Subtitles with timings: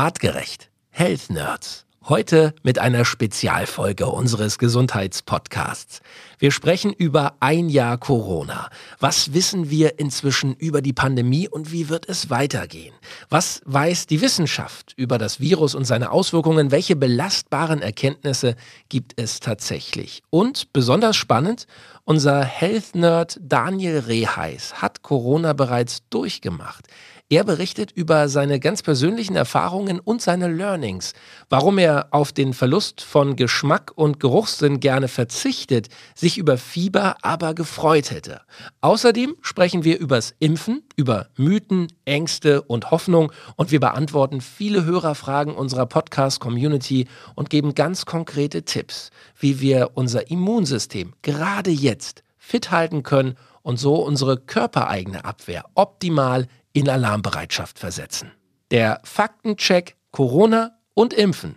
[0.00, 0.70] Artgerecht.
[0.88, 1.84] Health Nerds.
[2.08, 6.00] Heute mit einer Spezialfolge unseres Gesundheitspodcasts.
[6.38, 8.70] Wir sprechen über ein Jahr Corona.
[8.98, 12.94] Was wissen wir inzwischen über die Pandemie und wie wird es weitergehen?
[13.28, 16.70] Was weiß die Wissenschaft über das Virus und seine Auswirkungen?
[16.70, 18.56] Welche belastbaren Erkenntnisse
[18.88, 20.22] gibt es tatsächlich?
[20.30, 21.66] Und besonders spannend,
[22.04, 26.86] unser Health Nerd Daniel Reheis hat Corona bereits durchgemacht.
[27.32, 31.12] Er berichtet über seine ganz persönlichen Erfahrungen und seine Learnings,
[31.48, 37.54] warum er auf den Verlust von Geschmack und Geruchssinn gerne verzichtet, sich über Fieber aber
[37.54, 38.40] gefreut hätte.
[38.80, 45.54] Außerdem sprechen wir übers Impfen, über Mythen, Ängste und Hoffnung und wir beantworten viele Hörerfragen
[45.54, 53.04] unserer Podcast-Community und geben ganz konkrete Tipps, wie wir unser Immunsystem gerade jetzt fit halten
[53.04, 58.32] können und so unsere körpereigene Abwehr optimal in Alarmbereitschaft versetzen.
[58.70, 61.56] Der Faktencheck Corona und Impfen.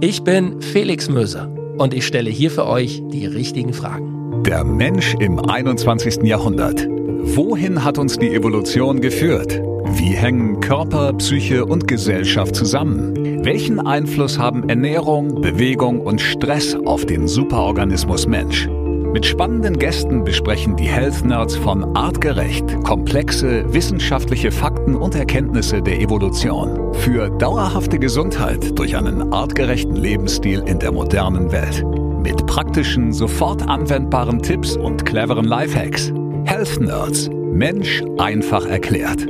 [0.00, 4.42] Ich bin Felix Möser und ich stelle hier für euch die richtigen Fragen.
[4.44, 6.22] Der Mensch im 21.
[6.22, 6.86] Jahrhundert.
[6.88, 9.60] Wohin hat uns die Evolution geführt?
[9.96, 13.44] Wie hängen Körper, Psyche und Gesellschaft zusammen?
[13.44, 18.68] Welchen Einfluss haben Ernährung, Bewegung und Stress auf den Superorganismus Mensch?
[19.14, 26.00] Mit spannenden Gästen besprechen die Health Nerds von Artgerecht komplexe wissenschaftliche Fakten und Erkenntnisse der
[26.00, 31.84] Evolution für dauerhafte Gesundheit durch einen artgerechten Lebensstil in der modernen Welt.
[32.24, 36.12] Mit praktischen, sofort anwendbaren Tipps und cleveren Lifehacks.
[36.44, 37.30] Health Nerds.
[37.30, 39.28] Mensch einfach erklärt.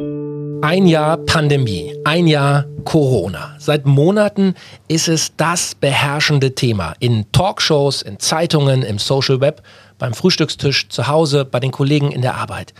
[0.63, 3.55] Ein Jahr Pandemie, ein Jahr Corona.
[3.59, 4.55] Seit Monaten
[4.89, 9.63] ist es das beherrschende Thema in Talkshows, in Zeitungen, im Social Web,
[9.99, 12.75] beim Frühstückstisch, zu Hause, bei den Kollegen in der Arbeit.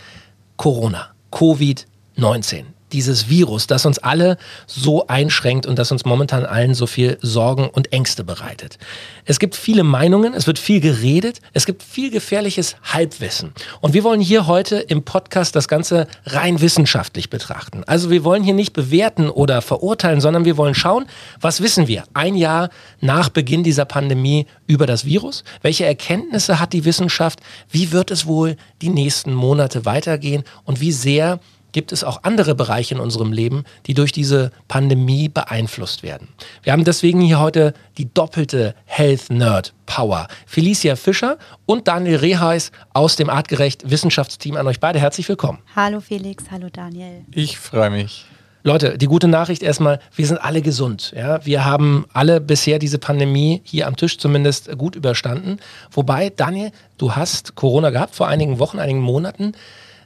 [0.57, 6.87] Corona, Covid-19 dieses Virus, das uns alle so einschränkt und das uns momentan allen so
[6.87, 8.77] viel Sorgen und Ängste bereitet.
[9.25, 13.51] Es gibt viele Meinungen, es wird viel geredet, es gibt viel gefährliches Halbwissen.
[13.81, 17.83] Und wir wollen hier heute im Podcast das Ganze rein wissenschaftlich betrachten.
[17.85, 21.05] Also wir wollen hier nicht bewerten oder verurteilen, sondern wir wollen schauen,
[21.41, 22.69] was wissen wir ein Jahr
[23.01, 25.43] nach Beginn dieser Pandemie über das Virus?
[25.61, 27.41] Welche Erkenntnisse hat die Wissenschaft?
[27.69, 30.45] Wie wird es wohl die nächsten Monate weitergehen?
[30.63, 31.41] Und wie sehr
[31.75, 36.29] gibt es auch andere Bereiche in unserem Leben, die durch diese Pandemie beeinflusst werden.
[36.63, 40.29] Wir haben deswegen hier heute die doppelte Health Nerd Power.
[40.45, 44.99] Felicia Fischer und Daniel Reheis aus dem Artgerecht Wissenschaftsteam an euch beide.
[44.99, 45.59] Herzlich willkommen.
[45.75, 47.25] Hallo Felix, hallo Daniel.
[47.33, 48.23] Ich freue mich.
[48.63, 51.13] Leute, die gute Nachricht erstmal, wir sind alle gesund.
[51.13, 51.45] Ja?
[51.45, 55.57] Wir haben alle bisher diese Pandemie hier am Tisch zumindest gut überstanden.
[55.91, 59.51] Wobei, Daniel, du hast Corona gehabt vor einigen Wochen, einigen Monaten.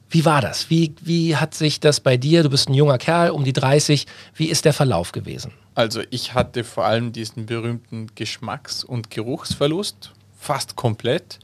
[0.09, 0.69] Wie war das?
[0.69, 4.07] Wie, wie hat sich das bei dir, du bist ein junger Kerl, um die 30,
[4.35, 5.51] wie ist der Verlauf gewesen?
[5.75, 11.39] Also ich hatte vor allem diesen berühmten Geschmacks- und Geruchsverlust, fast komplett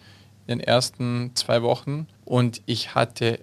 [0.48, 3.40] in den ersten zwei Wochen und ich hatte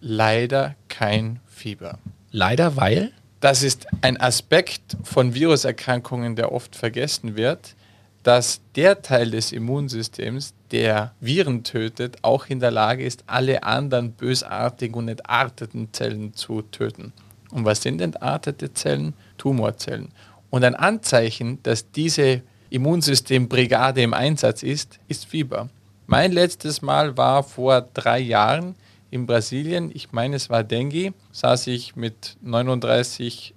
[0.00, 1.98] leider kein Fieber.
[2.30, 3.12] Leider, weil?
[3.40, 7.76] Das ist ein Aspekt von Viruserkrankungen, der oft vergessen wird
[8.24, 14.10] dass der Teil des Immunsystems, der Viren tötet, auch in der Lage ist, alle anderen
[14.10, 17.12] bösartigen und entarteten Zellen zu töten.
[17.52, 19.14] Und was sind entartete Zellen?
[19.38, 20.08] Tumorzellen.
[20.50, 25.68] Und ein Anzeichen, dass diese Immunsystembrigade im Einsatz ist, ist Fieber.
[26.08, 28.74] Mein letztes Mal war vor drei Jahren
[29.12, 29.92] in Brasilien.
[29.94, 31.14] Ich meine, es war Dengue.
[31.30, 33.52] Saß ich mit 39,8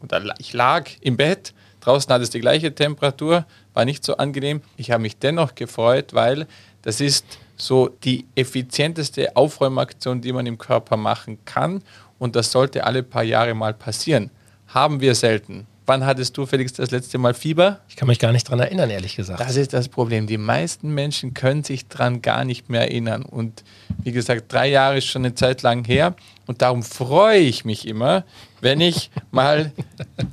[0.00, 1.54] oder ich lag im Bett.
[1.86, 4.60] Draußen hat es die gleiche Temperatur, war nicht so angenehm.
[4.76, 6.48] Ich habe mich dennoch gefreut, weil
[6.82, 7.24] das ist
[7.56, 11.82] so die effizienteste Aufräumaktion, die man im Körper machen kann.
[12.18, 14.30] Und das sollte alle paar Jahre mal passieren.
[14.66, 15.68] Haben wir selten.
[15.86, 17.78] Wann hattest du, Felix, das letzte Mal Fieber?
[17.88, 19.38] Ich kann mich gar nicht daran erinnern, ehrlich gesagt.
[19.38, 20.26] Das ist das Problem.
[20.26, 23.22] Die meisten Menschen können sich daran gar nicht mehr erinnern.
[23.22, 23.62] Und
[24.02, 26.16] wie gesagt, drei Jahre ist schon eine Zeit lang her.
[26.48, 28.24] Und darum freue ich mich immer,
[28.60, 29.72] wenn ich mal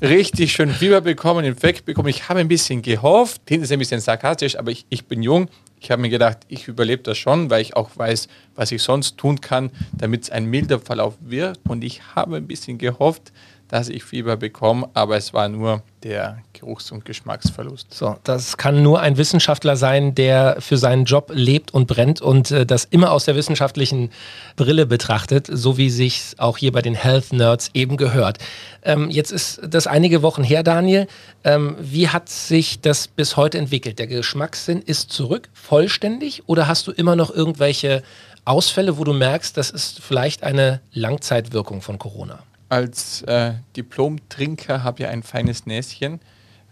[0.01, 2.09] richtig schön Fieber bekomme, einen Infekt bekomme.
[2.09, 5.49] Ich habe ein bisschen gehofft, hinten ist ein bisschen sarkastisch, aber ich, ich bin jung.
[5.79, 9.17] Ich habe mir gedacht, ich überlebe das schon, weil ich auch weiß, was ich sonst
[9.17, 11.59] tun kann, damit es ein milder Verlauf wird.
[11.67, 13.34] Und ich habe ein bisschen gehofft,
[13.73, 17.91] dass ich Fieber bekomme, aber es war nur der Geruchs- und Geschmacksverlust.
[17.91, 22.52] So, das kann nur ein Wissenschaftler sein, der für seinen Job lebt und brennt und
[22.52, 24.11] äh, das immer aus der wissenschaftlichen
[24.58, 28.37] Brille betrachtet, so wie sich auch hier bei den Health Nerds eben gehört.
[28.84, 31.08] Ähm, jetzt ist das einige Wochen her, Daniel.
[31.43, 33.97] Ähm, wie hat sich das bis heute entwickelt?
[33.97, 38.03] Der Geschmackssinn ist zurück, vollständig, oder hast du immer noch irgendwelche
[38.46, 42.43] Ausfälle, wo du merkst, das ist vielleicht eine Langzeitwirkung von Corona?
[42.73, 46.20] Als äh, Diplom-Trinker habe ich ein feines Näschen.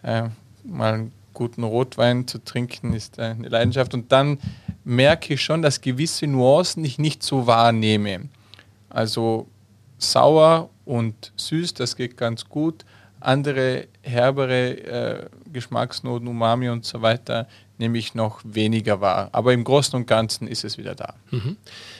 [0.02, 0.30] Äh,
[0.64, 3.94] mal einen guten Rotwein zu trinken ist äh, eine Leidenschaft.
[3.94, 4.40] Und dann
[4.84, 8.30] merke ich schon, dass gewisse Nuancen ich nicht so wahrnehme.
[8.90, 9.46] Also
[10.00, 12.84] sauer und süß, das geht ganz gut.
[13.20, 19.30] Andere herbere äh, Geschmacksnoten, Umami und so weiter, nehme ich noch weniger wahr.
[19.32, 21.16] Aber im Großen und Ganzen ist es wieder da.
[21.32, 21.58] Mhm.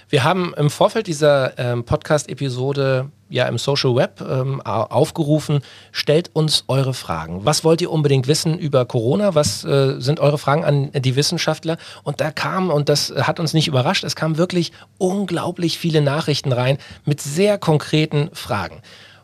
[0.10, 5.62] Wir haben im Vorfeld dieser ähm, Podcast-Episode ja im Social Web ähm, aufgerufen,
[5.92, 7.46] stellt uns eure Fragen.
[7.46, 9.36] Was wollt ihr unbedingt wissen über Corona?
[9.36, 11.78] Was äh, sind eure Fragen an die Wissenschaftler?
[12.04, 16.52] Und da kam, und das hat uns nicht überrascht, es kamen wirklich unglaublich viele Nachrichten
[16.52, 18.82] rein mit sehr konkreten Fragen.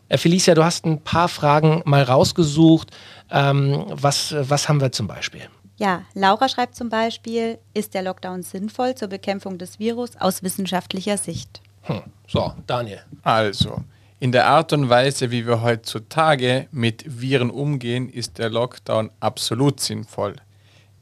[0.08, 2.90] Äh, Felicia, du hast ein paar Fragen mal rausgesucht.
[3.30, 5.42] Ähm, was, was haben wir zum Beispiel?
[5.76, 11.16] Ja, Laura schreibt zum Beispiel, ist der Lockdown sinnvoll zur Bekämpfung des Virus aus wissenschaftlicher
[11.16, 11.60] Sicht?
[11.82, 12.02] Hm.
[12.26, 13.00] So, Daniel.
[13.22, 13.84] Also,
[14.18, 19.78] in der Art und Weise, wie wir heutzutage mit Viren umgehen, ist der Lockdown absolut
[19.78, 20.34] sinnvoll.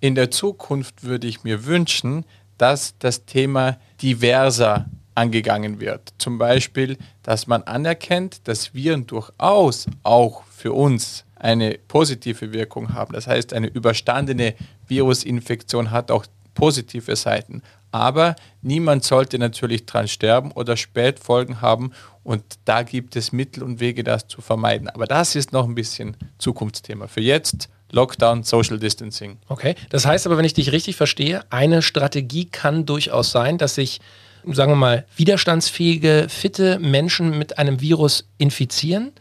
[0.00, 2.26] In der Zukunft würde ich mir wünschen,
[2.58, 6.12] dass das Thema diverser angegangen wird.
[6.18, 13.12] Zum Beispiel, dass man anerkennt, dass Viren durchaus auch für uns eine positive Wirkung haben.
[13.12, 14.54] Das heißt, eine überstandene
[14.88, 17.62] Virusinfektion hat auch positive Seiten.
[17.92, 21.92] Aber niemand sollte natürlich dran sterben oder Spätfolgen haben.
[22.24, 24.88] Und da gibt es Mittel und Wege, das zu vermeiden.
[24.88, 27.06] Aber das ist noch ein bisschen Zukunftsthema.
[27.06, 29.38] Für jetzt Lockdown, Social Distancing.
[29.46, 33.76] Okay, das heißt aber, wenn ich dich richtig verstehe, eine Strategie kann durchaus sein, dass
[33.76, 34.00] sich,
[34.44, 39.12] sagen wir mal, widerstandsfähige, fitte Menschen mit einem Virus infizieren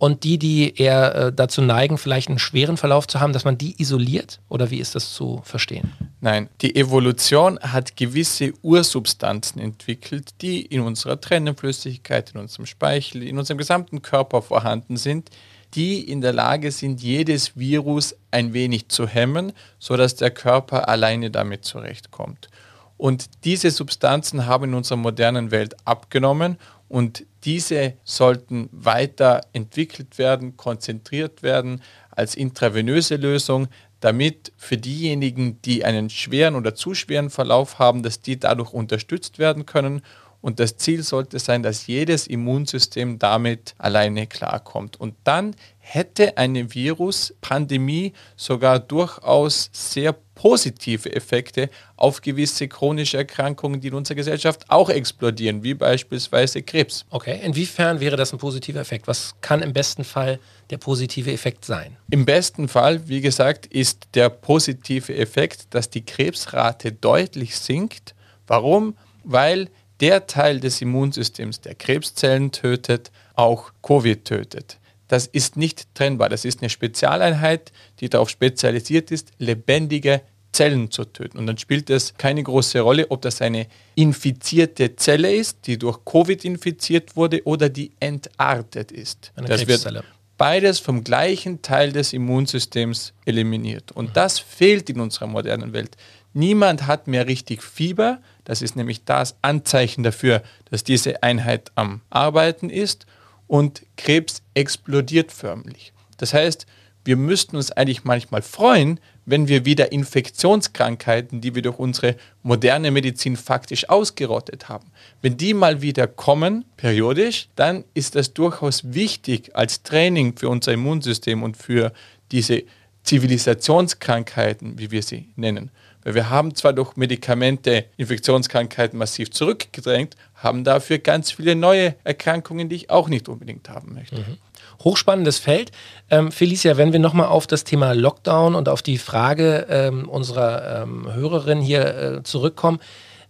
[0.00, 3.58] und die, die eher äh, dazu neigen, vielleicht einen schweren Verlauf zu haben, dass man
[3.58, 4.40] die isoliert?
[4.48, 5.92] Oder wie ist das zu verstehen?
[6.22, 13.38] Nein, die Evolution hat gewisse Ursubstanzen entwickelt, die in unserer Trennenflüssigkeit, in unserem Speichel, in
[13.38, 15.28] unserem gesamten Körper vorhanden sind,
[15.74, 21.30] die in der Lage sind, jedes Virus ein wenig zu hemmen, sodass der Körper alleine
[21.30, 22.48] damit zurechtkommt.
[22.96, 26.56] Und diese Substanzen haben in unserer modernen Welt abgenommen
[26.90, 33.68] und diese sollten weiter entwickelt werden, konzentriert werden als intravenöse Lösung,
[34.00, 39.38] damit für diejenigen, die einen schweren oder zu schweren Verlauf haben, dass die dadurch unterstützt
[39.38, 40.02] werden können.
[40.40, 44.98] Und das Ziel sollte sein, dass jedes Immunsystem damit alleine klarkommt.
[44.98, 53.88] Und dann hätte eine Viruspandemie sogar durchaus sehr positive Effekte auf gewisse chronische Erkrankungen, die
[53.88, 57.04] in unserer Gesellschaft auch explodieren, wie beispielsweise Krebs.
[57.10, 59.06] Okay, inwiefern wäre das ein positiver Effekt?
[59.06, 60.38] Was kann im besten Fall
[60.70, 61.96] der positive Effekt sein?
[62.10, 68.14] Im besten Fall, wie gesagt, ist der positive Effekt, dass die Krebsrate deutlich sinkt.
[68.46, 68.96] Warum?
[69.24, 69.68] Weil
[70.00, 74.80] der Teil des Immunsystems, der Krebszellen tötet, auch Covid tötet
[75.10, 76.28] das ist nicht trennbar.
[76.28, 81.38] Das ist eine Spezialeinheit, die darauf spezialisiert ist, lebendige Zellen zu töten.
[81.38, 83.66] Und dann spielt es keine große Rolle, ob das eine
[83.96, 89.32] infizierte Zelle ist, die durch Covid infiziert wurde oder die entartet ist.
[89.34, 89.96] Eine das Krebszelle.
[89.96, 90.06] wird
[90.36, 93.90] beides vom gleichen Teil des Immunsystems eliminiert.
[93.92, 95.96] Und das fehlt in unserer modernen Welt.
[96.32, 98.20] Niemand hat mehr richtig Fieber.
[98.44, 103.06] Das ist nämlich das Anzeichen dafür, dass diese Einheit am Arbeiten ist
[103.46, 105.92] und Krebs explodiert förmlich.
[106.16, 106.66] Das heißt,
[107.04, 112.90] wir müssten uns eigentlich manchmal freuen, wenn wir wieder Infektionskrankheiten, die wir durch unsere moderne
[112.90, 114.90] Medizin faktisch ausgerottet haben,
[115.22, 120.72] wenn die mal wieder kommen, periodisch, dann ist das durchaus wichtig als Training für unser
[120.72, 121.92] Immunsystem und für
[122.32, 122.64] diese
[123.04, 125.70] Zivilisationskrankheiten, wie wir sie nennen.
[126.04, 132.68] Weil wir haben zwar durch Medikamente Infektionskrankheiten massiv zurückgedrängt, haben dafür ganz viele neue Erkrankungen,
[132.68, 134.16] die ich auch nicht unbedingt haben möchte.
[134.16, 134.38] Mhm.
[134.82, 135.72] Hochspannendes Feld.
[136.10, 140.82] Ähm, Felicia, wenn wir nochmal auf das Thema Lockdown und auf die Frage ähm, unserer
[140.82, 142.80] ähm, Hörerin hier äh, zurückkommen,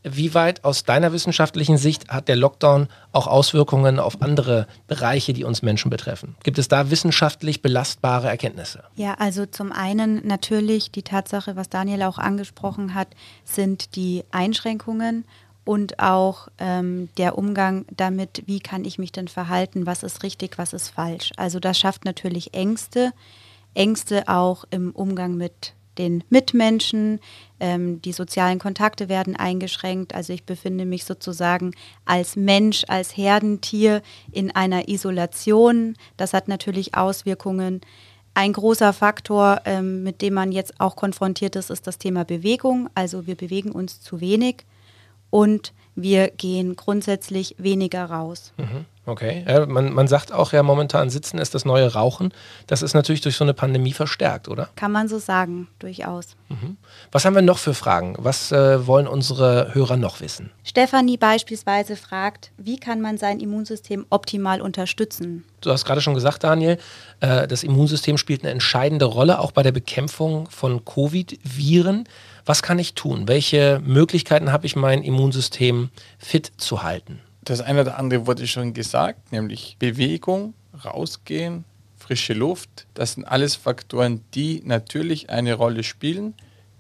[0.03, 5.45] wie weit aus deiner wissenschaftlichen Sicht hat der Lockdown auch Auswirkungen auf andere Bereiche, die
[5.45, 6.37] uns Menschen betreffen?
[6.43, 8.85] Gibt es da wissenschaftlich belastbare Erkenntnisse?
[8.97, 13.09] Ja, also zum einen natürlich die Tatsache, was Daniel auch angesprochen hat,
[13.45, 15.25] sind die Einschränkungen
[15.65, 20.57] und auch ähm, der Umgang damit, wie kann ich mich denn verhalten, was ist richtig,
[20.59, 21.33] was ist falsch.
[21.37, 23.13] Also das schafft natürlich Ängste,
[23.75, 27.21] Ängste auch im Umgang mit den Mitmenschen,
[27.61, 30.15] ähm, die sozialen Kontakte werden eingeschränkt.
[30.15, 31.73] Also ich befinde mich sozusagen
[32.05, 34.03] als Mensch, als Herdentier
[34.33, 35.95] in einer Isolation.
[36.17, 37.81] Das hat natürlich Auswirkungen.
[38.35, 42.89] Ein großer Faktor, ähm, mit dem man jetzt auch konfrontiert ist, ist das Thema Bewegung.
[42.95, 44.65] Also wir bewegen uns zu wenig
[45.31, 48.53] und wir gehen grundsätzlich weniger raus.
[48.57, 48.87] Mhm.
[49.11, 52.33] Okay, ja, man, man sagt auch ja momentan, Sitzen ist das neue Rauchen.
[52.69, 54.69] Das ist natürlich durch so eine Pandemie verstärkt, oder?
[54.77, 56.37] Kann man so sagen, durchaus.
[56.49, 56.77] Mhm.
[57.11, 58.15] Was haben wir noch für Fragen?
[58.19, 60.53] Was äh, wollen unsere Hörer noch wissen?
[60.63, 65.45] Stefanie beispielsweise fragt, wie kann man sein Immunsystem optimal unterstützen?
[65.61, 66.79] Du hast gerade schon gesagt, Daniel,
[67.19, 72.05] äh, das Immunsystem spielt eine entscheidende Rolle auch bei der Bekämpfung von Covid-Viren.
[72.47, 73.27] Was kann ich tun?
[73.27, 75.91] Welche Möglichkeiten habe ich, mein Immunsystem
[76.21, 77.19] fit zu halten?
[77.45, 80.55] Das eine oder andere wurde schon gesagt, nämlich Bewegung,
[80.85, 81.65] rausgehen,
[81.97, 82.87] frische Luft.
[82.95, 86.35] Das sind alles Faktoren, die natürlich eine Rolle spielen.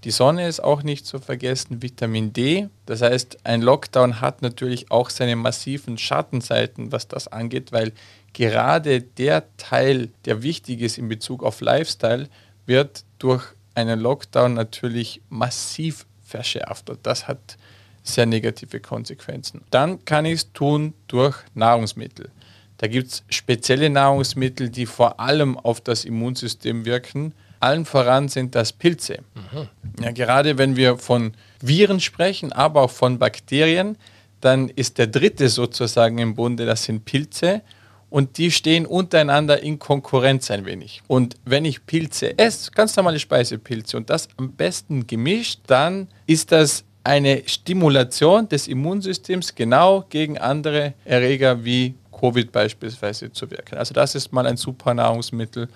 [0.05, 2.69] Die Sonne ist auch nicht zu vergessen, Vitamin D.
[2.87, 7.93] Das heißt, ein Lockdown hat natürlich auch seine massiven Schattenseiten, was das angeht, weil
[8.33, 12.29] gerade der Teil, der wichtig ist in Bezug auf Lifestyle,
[12.64, 16.88] wird durch einen Lockdown natürlich massiv verschärft.
[16.88, 17.59] Und das hat
[18.02, 19.62] sehr negative Konsequenzen.
[19.71, 22.30] Dann kann ich es tun durch Nahrungsmittel.
[22.78, 27.35] Da gibt es spezielle Nahrungsmittel, die vor allem auf das Immunsystem wirken.
[27.61, 29.19] Allen voran sind das Pilze.
[29.35, 29.69] Mhm.
[30.02, 33.99] Ja, gerade wenn wir von Viren sprechen, aber auch von Bakterien,
[34.40, 37.61] dann ist der dritte sozusagen im Bunde, das sind Pilze.
[38.09, 41.02] Und die stehen untereinander in Konkurrenz ein wenig.
[41.07, 46.50] Und wenn ich Pilze esse, ganz normale Speisepilze und das am besten gemischt, dann ist
[46.50, 53.78] das eine Stimulation des Immunsystems genau gegen andere Erreger wie Covid beispielsweise zu wirken.
[53.78, 55.69] Also das ist mal ein super Nahrungsmittel.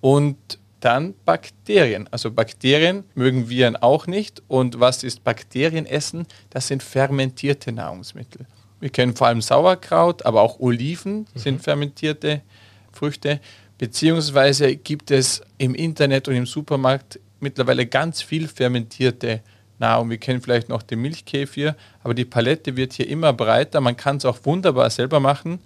[0.00, 0.36] Und
[0.80, 2.08] dann Bakterien.
[2.10, 4.42] Also Bakterien mögen Viren auch nicht.
[4.48, 6.26] Und was ist Bakterienessen?
[6.50, 8.46] Das sind fermentierte Nahrungsmittel.
[8.80, 11.38] Wir kennen vor allem Sauerkraut, aber auch Oliven mhm.
[11.38, 12.42] sind fermentierte
[12.90, 13.40] Früchte.
[13.78, 19.40] Beziehungsweise gibt es im Internet und im Supermarkt mittlerweile ganz viel fermentierte
[19.82, 20.08] Nahrung.
[20.08, 23.82] Wir kennen vielleicht noch den Milchkäfir, aber die Palette wird hier immer breiter.
[23.82, 25.58] Man kann es auch wunderbar selber machen.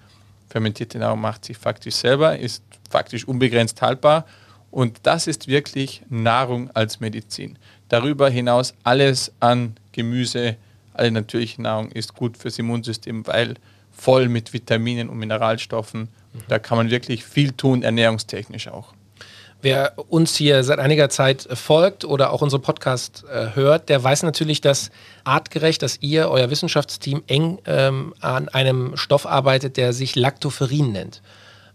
[0.49, 4.27] Fermentierte Nahrung macht sich faktisch selber, ist faktisch unbegrenzt haltbar.
[4.71, 7.59] Und das ist wirklich Nahrung als Medizin.
[7.89, 10.57] Darüber hinaus alles an Gemüse,
[10.93, 13.55] alle natürliche Nahrung ist gut fürs Immunsystem, weil
[13.93, 16.03] voll mit Vitaminen und Mineralstoffen.
[16.03, 16.09] Mhm.
[16.49, 18.93] Da kann man wirklich viel tun, ernährungstechnisch auch.
[19.67, 24.23] Wer uns hier seit einiger Zeit folgt oder auch unseren Podcast äh, hört, der weiß
[24.23, 24.93] natürlich, dass
[25.25, 31.21] artgerecht, dass ihr, euer Wissenschaftsteam eng ähm, an einem Stoff arbeitet, der sich Lactoferrin nennt.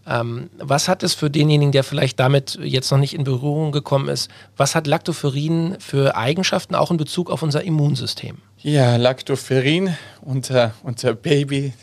[0.06, 4.08] Ähm, was hat es für denjenigen, der vielleicht damit jetzt noch nicht in Berührung gekommen
[4.08, 8.38] ist, was hat Lactoferrin für Eigenschaften auch in Bezug auf unser Immunsystem?
[8.62, 11.74] Ja, Lactoferrin, unser, unser Baby,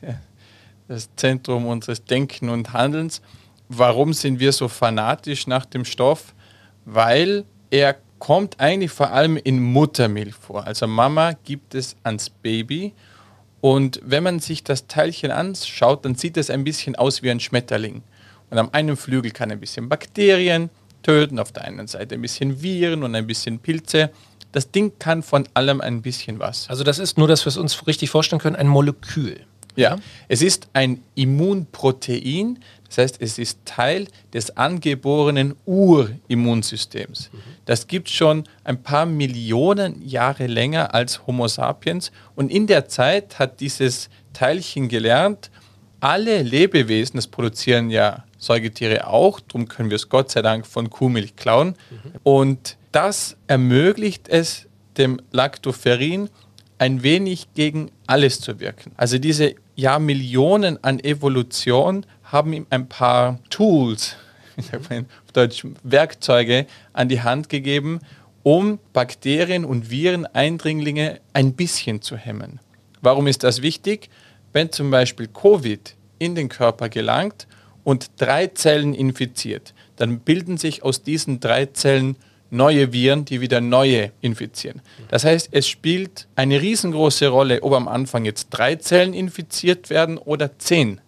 [0.88, 3.22] das Zentrum unseres Denken und Handelns.
[3.70, 6.34] Warum sind wir so fanatisch nach dem Stoff?
[6.86, 10.66] Weil er kommt eigentlich vor allem in Muttermilch vor.
[10.66, 12.94] Also Mama gibt es ans Baby
[13.62, 17.40] und wenn man sich das Teilchen anschaut, dann sieht es ein bisschen aus wie ein
[17.40, 18.02] Schmetterling.
[18.50, 20.70] Und am einen Flügel kann ein bisschen Bakterien
[21.04, 24.12] töten, auf der einen Seite ein bisschen Viren und ein bisschen Pilze.
[24.52, 26.68] Das Ding kann von allem ein bisschen was.
[26.70, 29.46] Also das ist nur, dass wir es uns richtig vorstellen können, ein Molekül.
[29.80, 37.30] Ja, es ist ein Immunprotein, das heißt, es ist Teil des angeborenen Urimmunsystems.
[37.66, 42.12] Das gibt schon ein paar Millionen Jahre länger als Homo sapiens.
[42.36, 45.52] Und in der Zeit hat dieses Teilchen gelernt,
[46.00, 50.90] alle Lebewesen, das produzieren ja Säugetiere auch, darum können wir es Gott sei Dank von
[50.90, 51.76] Kuhmilch klauen.
[51.90, 52.12] Mhm.
[52.24, 54.68] Und das ermöglicht es
[54.98, 56.30] dem Lactoferrin
[56.80, 58.94] ein wenig gegen alles zu wirken.
[58.96, 64.16] Also diese Jahrmillionen an Evolution haben ihm ein paar Tools,
[64.58, 68.00] auf Deutsch Werkzeuge, an die Hand gegeben,
[68.44, 72.60] um Bakterien und Viren-Eindringlinge ein bisschen zu hemmen.
[73.02, 74.10] Warum ist das wichtig?
[74.52, 77.48] Wenn zum Beispiel Covid in den Körper gelangt
[77.84, 82.18] und drei Zellen infiziert, dann bilden sich aus diesen drei Zellen
[82.52, 84.82] neue Viren, die wieder neue infizieren.
[85.10, 90.18] Das heißt, es spielt eine riesengroße Rolle, ob am Anfang jetzt drei Zellen infiziert werden
[90.18, 91.02] oder zehn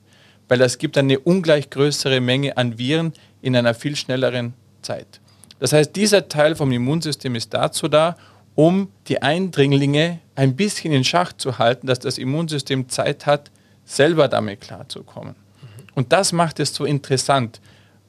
[0.51, 5.21] weil es gibt eine ungleich größere Menge an Viren in einer viel schnelleren Zeit.
[5.59, 8.17] Das heißt, dieser Teil vom Immunsystem ist dazu da,
[8.53, 13.49] um die Eindringlinge ein bisschen in Schach zu halten, dass das Immunsystem Zeit hat,
[13.85, 15.35] selber damit klarzukommen.
[15.95, 17.61] Und das macht es so interessant,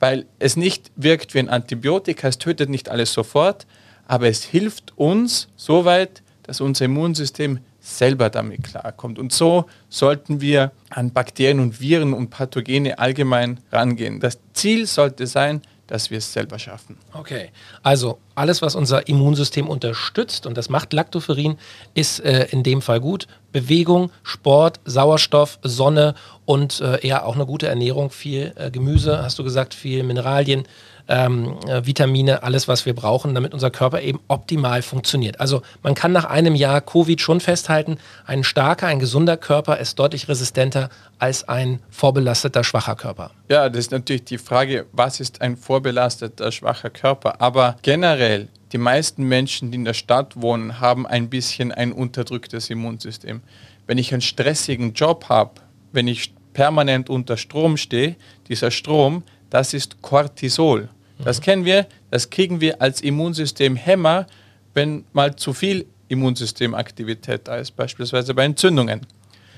[0.03, 3.69] weil es nicht wirkt wie ein Antibiotika, es tötet nicht alles sofort,
[4.09, 9.21] aber es hilft uns so weit, dass unser Immunsystem selber damit klarkommt.
[9.21, 14.19] Und so sollten wir an Bakterien und Viren und Pathogene allgemein rangehen.
[14.19, 16.97] Das Ziel sollte sein, dass wir es selber schaffen.
[17.13, 17.51] Okay,
[17.85, 21.59] also alles, was unser Immunsystem unterstützt, und das macht Lactoferrin,
[21.95, 23.29] ist äh, in dem Fall gut.
[23.53, 29.39] Bewegung, Sport, Sauerstoff, Sonne und äh, eher auch eine gute Ernährung, viel äh, Gemüse, hast
[29.39, 30.65] du gesagt, viel Mineralien,
[31.09, 35.41] ähm, äh, Vitamine, alles, was wir brauchen, damit unser Körper eben optimal funktioniert.
[35.41, 39.99] Also man kann nach einem Jahr Covid schon festhalten, ein starker, ein gesunder Körper ist
[39.99, 43.31] deutlich resistenter als ein vorbelasteter, schwacher Körper.
[43.49, 47.41] Ja, das ist natürlich die Frage, was ist ein vorbelasteter, schwacher Körper?
[47.41, 52.71] Aber generell, die meisten Menschen, die in der Stadt wohnen, haben ein bisschen ein unterdrücktes
[52.71, 53.43] Immunsystem.
[53.87, 55.61] Wenn ich einen stressigen Job habe,
[55.93, 58.17] wenn ich permanent unter Strom stehe,
[58.49, 60.89] dieser Strom, das ist Cortisol.
[61.19, 61.45] Das mhm.
[61.45, 64.27] kennen wir, das kriegen wir als Immunsystemhemmer,
[64.75, 69.07] wenn mal zu viel Immunsystemaktivität da ist, beispielsweise bei Entzündungen.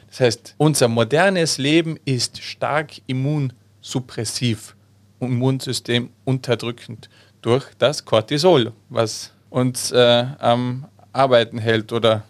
[0.08, 4.76] Das heißt, unser modernes Leben ist stark immunsuppressiv,
[5.20, 7.08] Immunsystem unterdrückend
[7.44, 12.22] durch das Cortisol, was uns äh, am Arbeiten hält oder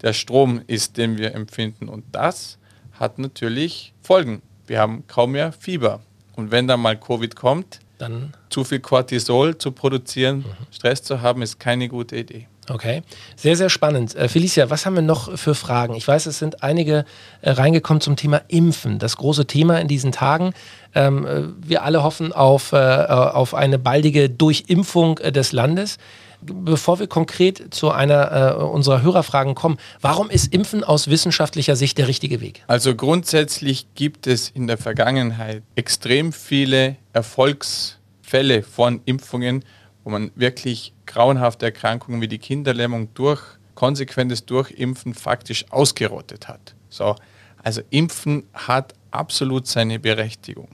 [0.00, 1.88] der Strom ist, den wir empfinden.
[1.88, 2.56] Und das
[2.92, 4.40] hat natürlich Folgen.
[4.66, 6.00] Wir haben kaum mehr Fieber.
[6.36, 10.44] Und wenn dann mal Covid kommt, dann zu viel Cortisol zu produzieren, mhm.
[10.70, 12.46] Stress zu haben, ist keine gute Idee.
[12.70, 13.02] Okay,
[13.36, 14.14] sehr, sehr spannend.
[14.14, 15.94] Äh, Felicia, was haben wir noch für Fragen?
[15.94, 17.04] Ich weiß, es sind einige
[17.40, 20.52] äh, reingekommen zum Thema Impfen, das große Thema in diesen Tagen.
[20.94, 25.98] Ähm, äh, wir alle hoffen auf, auf eine baldige Durchimpfung des Landes.
[26.40, 31.98] Bevor wir konkret zu einer äh, unserer Hörerfragen kommen, warum ist Impfen aus wissenschaftlicher Sicht
[31.98, 32.62] der richtige Weg?
[32.68, 39.64] Also grundsätzlich gibt es in der Vergangenheit extrem viele Erfolgsfälle von Impfungen,
[40.04, 43.42] wo man wirklich grauenhafte Erkrankungen wie die Kinderlähmung durch
[43.74, 46.74] konsequentes Durchimpfen faktisch ausgerottet hat.
[46.88, 47.16] So,
[47.62, 50.68] also Impfen hat absolut seine Berechtigung.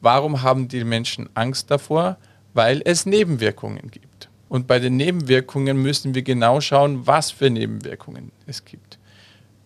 [0.00, 2.16] Warum haben die Menschen Angst davor?
[2.54, 4.28] Weil es Nebenwirkungen gibt.
[4.48, 8.98] Und bei den Nebenwirkungen müssen wir genau schauen, was für Nebenwirkungen es gibt.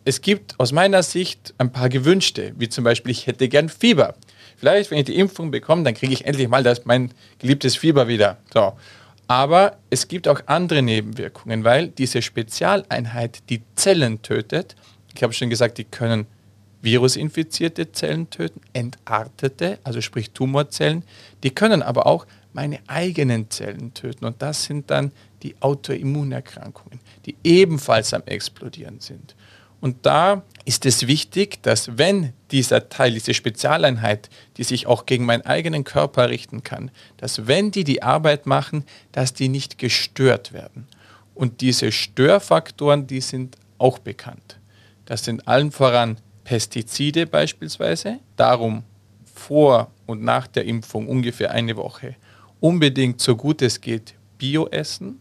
[0.04, 4.14] Es gibt aus meiner Sicht ein paar gewünschte, wie zum Beispiel, ich hätte gern Fieber.
[4.56, 8.09] Vielleicht, wenn ich die Impfung bekomme, dann kriege ich endlich mal das, mein geliebtes Fieber
[8.09, 8.37] wieder.
[8.52, 8.75] So.
[9.26, 14.76] Aber es gibt auch andere Nebenwirkungen, weil diese Spezialeinheit die Zellen tötet.
[15.15, 16.26] Ich habe schon gesagt, die können
[16.82, 21.02] virusinfizierte Zellen töten, entartete, also sprich Tumorzellen.
[21.43, 24.26] Die können aber auch meine eigenen Zellen töten.
[24.26, 29.34] Und das sind dann die Autoimmunerkrankungen, die ebenfalls am Explodieren sind.
[29.84, 35.26] Und da ist es wichtig, dass wenn dieser Teil, diese Spezialeinheit, die sich auch gegen
[35.26, 40.54] meinen eigenen Körper richten kann, dass wenn die die Arbeit machen, dass die nicht gestört
[40.54, 40.88] werden.
[41.34, 44.58] Und diese Störfaktoren, die sind auch bekannt.
[45.04, 48.20] Das sind allen voran Pestizide beispielsweise.
[48.36, 48.84] Darum
[49.34, 52.16] vor und nach der Impfung ungefähr eine Woche
[52.58, 55.20] unbedingt so gut es geht Bio essen.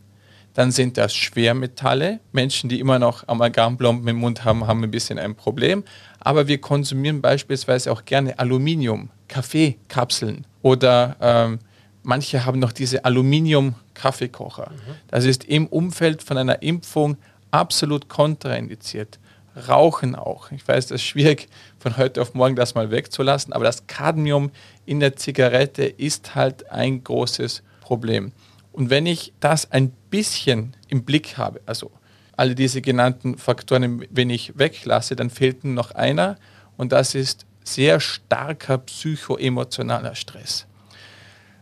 [0.54, 2.20] Dann sind das Schwermetalle.
[2.32, 5.84] Menschen, die immer noch Amalgamplomben im Mund haben, haben ein bisschen ein Problem.
[6.20, 11.60] Aber wir konsumieren beispielsweise auch gerne Aluminium, Kaffeekapseln oder ähm,
[12.04, 14.72] manche haben noch diese Aluminium-Kaffeekocher.
[14.72, 14.92] Mhm.
[15.08, 17.18] Das ist im Umfeld von einer Impfung
[17.52, 19.20] absolut kontraindiziert.
[19.68, 20.52] Rauchen auch.
[20.52, 24.52] Ich weiß, das ist schwierig, von heute auf morgen das mal wegzulassen, aber das Cadmium
[24.86, 28.32] in der Zigarette ist halt ein großes Problem.
[28.74, 31.92] Und wenn ich das ein bisschen im Blick habe, also
[32.36, 36.38] alle diese genannten Faktoren, wenn ich weglasse, dann fehlt noch einer
[36.76, 40.66] und das ist sehr starker psychoemotionaler Stress.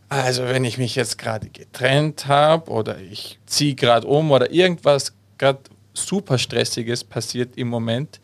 [0.10, 5.14] Also wenn ich mich jetzt gerade getrennt habe oder ich ziehe gerade um oder irgendwas
[5.38, 5.60] gerade
[5.94, 8.20] super stressiges passiert im Moment,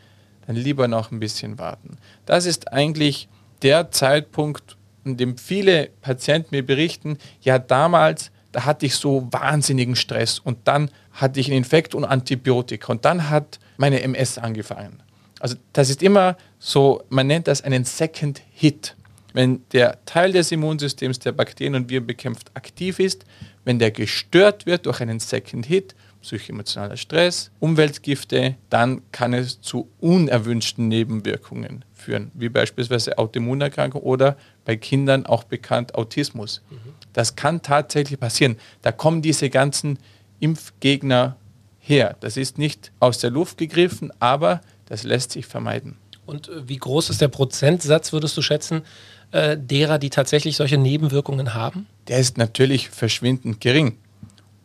[0.46, 1.98] dann lieber noch ein bisschen warten.
[2.26, 3.28] Das ist eigentlich
[3.62, 9.96] der Zeitpunkt, in dem viele Patienten mir berichten, ja damals, da hatte ich so wahnsinnigen
[9.96, 15.04] Stress und dann hatte ich einen Infekt und Antibiotika und dann hat meine MS angefangen.
[15.40, 18.96] Also das ist immer so, man nennt das einen Second Hit.
[19.34, 23.26] Wenn der Teil des Immunsystems der Bakterien und Viren bekämpft aktiv ist,
[23.64, 25.94] wenn der gestört wird durch einen Second Hit,
[26.24, 34.36] psychoemotionaler Stress, Umweltgifte, dann kann es zu unerwünschten Nebenwirkungen führen, wie beispielsweise Autoimmunerkrankung oder
[34.68, 36.62] bei Kindern auch bekannt Autismus.
[36.70, 36.76] Mhm.
[37.14, 38.58] Das kann tatsächlich passieren.
[38.82, 39.98] Da kommen diese ganzen
[40.42, 41.38] Impfgegner
[41.80, 42.18] her.
[42.20, 45.96] Das ist nicht aus der Luft gegriffen, aber das lässt sich vermeiden.
[46.26, 48.82] Und äh, wie groß ist der Prozentsatz, würdest du schätzen,
[49.32, 51.88] äh, derer, die tatsächlich solche Nebenwirkungen haben?
[52.10, 53.98] Der ist natürlich verschwindend gering.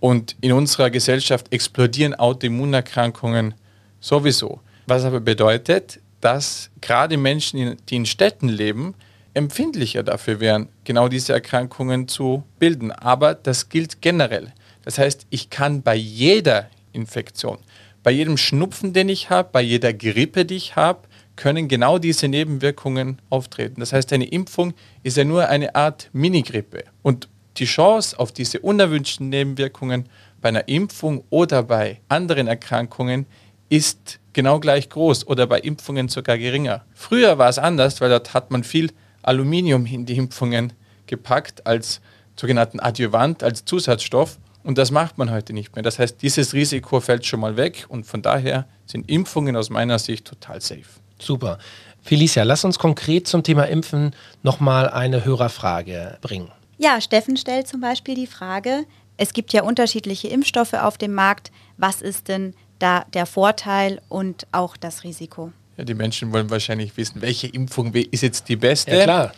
[0.01, 3.55] Und in unserer Gesellschaft explodieren Autoimmunerkrankungen
[4.01, 4.59] sowieso.
[4.89, 8.97] Was aber bedeutet, dass gerade Menschen, die in Städten leben,
[9.35, 12.93] empfindlicher dafür wären, genau diese Erkrankungen zu bilden.
[12.93, 14.53] Aber das gilt generell.
[14.85, 17.59] Das heißt, ich kann bei jeder Infektion,
[18.03, 22.29] bei jedem Schnupfen, den ich habe, bei jeder Grippe, die ich habe, können genau diese
[22.29, 23.81] Nebenwirkungen auftreten.
[23.81, 26.85] Das heißt, eine Impfung ist ja nur eine Art Minigrippe.
[27.03, 30.09] Und die Chance auf diese unerwünschten Nebenwirkungen
[30.41, 33.27] bei einer Impfung oder bei anderen Erkrankungen
[33.69, 36.85] ist genau gleich groß oder bei Impfungen sogar geringer.
[36.95, 38.91] Früher war es anders, weil dort hat man viel
[39.23, 40.73] Aluminium in die Impfungen
[41.07, 42.01] gepackt als
[42.37, 44.39] sogenannten Adjuvant, als Zusatzstoff.
[44.63, 45.83] Und das macht man heute nicht mehr.
[45.83, 49.99] Das heißt, dieses Risiko fällt schon mal weg und von daher sind Impfungen aus meiner
[49.99, 50.85] Sicht total safe.
[51.19, 51.59] Super.
[52.01, 56.51] Felicia, lass uns konkret zum Thema Impfen nochmal eine Hörerfrage bringen.
[56.79, 61.53] Ja, Steffen stellt zum Beispiel die Frage, es gibt ja unterschiedliche Impfstoffe auf dem Markt.
[61.77, 65.53] Was ist denn da der Vorteil und auch das Risiko?
[65.77, 68.95] Ja, die Menschen wollen wahrscheinlich wissen, welche Impfung ist jetzt die beste.
[68.95, 69.33] Ja, klar.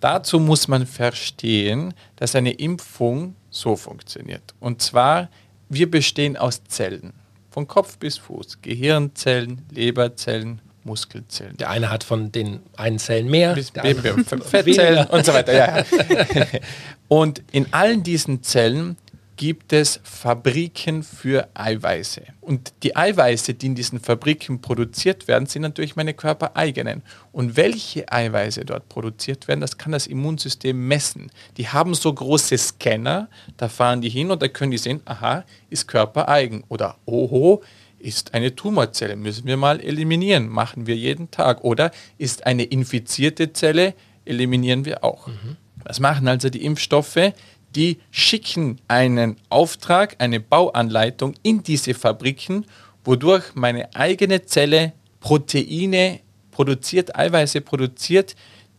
[0.00, 4.54] Dazu muss man verstehen, dass eine Impfung so funktioniert.
[4.60, 5.30] Und zwar,
[5.68, 7.14] wir bestehen aus Zellen.
[7.50, 8.58] Von Kopf bis Fuß.
[8.62, 11.56] Gehirnzellen, Leberzellen, Muskelzellen.
[11.56, 15.54] Der eine hat von den einen Zellen mehr, bis Fettzellen und so weiter.
[15.54, 15.84] Ja.
[17.08, 18.96] und in allen diesen Zellen
[19.36, 22.22] gibt es Fabriken für Eiweiße.
[22.40, 27.02] Und die Eiweiße, die in diesen Fabriken produziert werden, sind natürlich meine körpereigenen.
[27.32, 31.30] Und welche Eiweiße dort produziert werden, das kann das Immunsystem messen.
[31.56, 35.44] Die haben so große Scanner, da fahren die hin und da können die sehen, aha,
[35.70, 36.64] ist körpereigen.
[36.68, 37.62] Oder oho,
[37.98, 41.64] ist eine Tumorzelle, müssen wir mal eliminieren, machen wir jeden Tag.
[41.64, 43.94] Oder ist eine infizierte Zelle,
[44.24, 45.26] eliminieren wir auch.
[45.26, 45.56] Mhm.
[45.84, 47.32] Was machen also die Impfstoffe?
[47.74, 52.66] Die schicken einen Auftrag, eine Bauanleitung in diese Fabriken,
[53.04, 58.36] wodurch meine eigene Zelle Proteine produziert, Eiweiße produziert,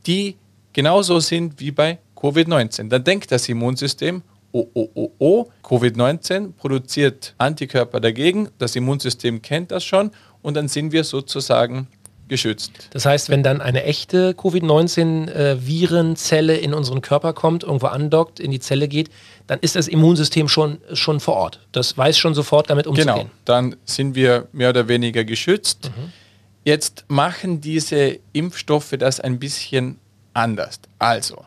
[0.08, 0.38] die
[0.74, 2.90] genauso sind wie bei Covid-19.
[2.90, 9.72] Dann denkt das Immunsystem, oh, oh, oh, oh, Covid-19 produziert Antikörper dagegen, das Immunsystem kennt
[9.72, 11.88] das schon und dann sind wir sozusagen
[12.28, 12.90] geschützt.
[12.92, 18.52] Das heißt, wenn dann eine echte Covid-19-Virenzelle äh, in unseren Körper kommt, irgendwo andockt, in
[18.52, 19.10] die Zelle geht,
[19.48, 21.60] dann ist das Immunsystem schon, schon vor Ort.
[21.72, 23.16] Das weiß schon sofort, damit umzugehen.
[23.16, 25.92] Genau, dann sind wir mehr oder weniger geschützt.
[25.96, 26.12] Mhm.
[26.64, 30.00] Jetzt machen diese Impfstoffe das ein bisschen
[30.34, 30.80] anders.
[30.98, 31.46] Also,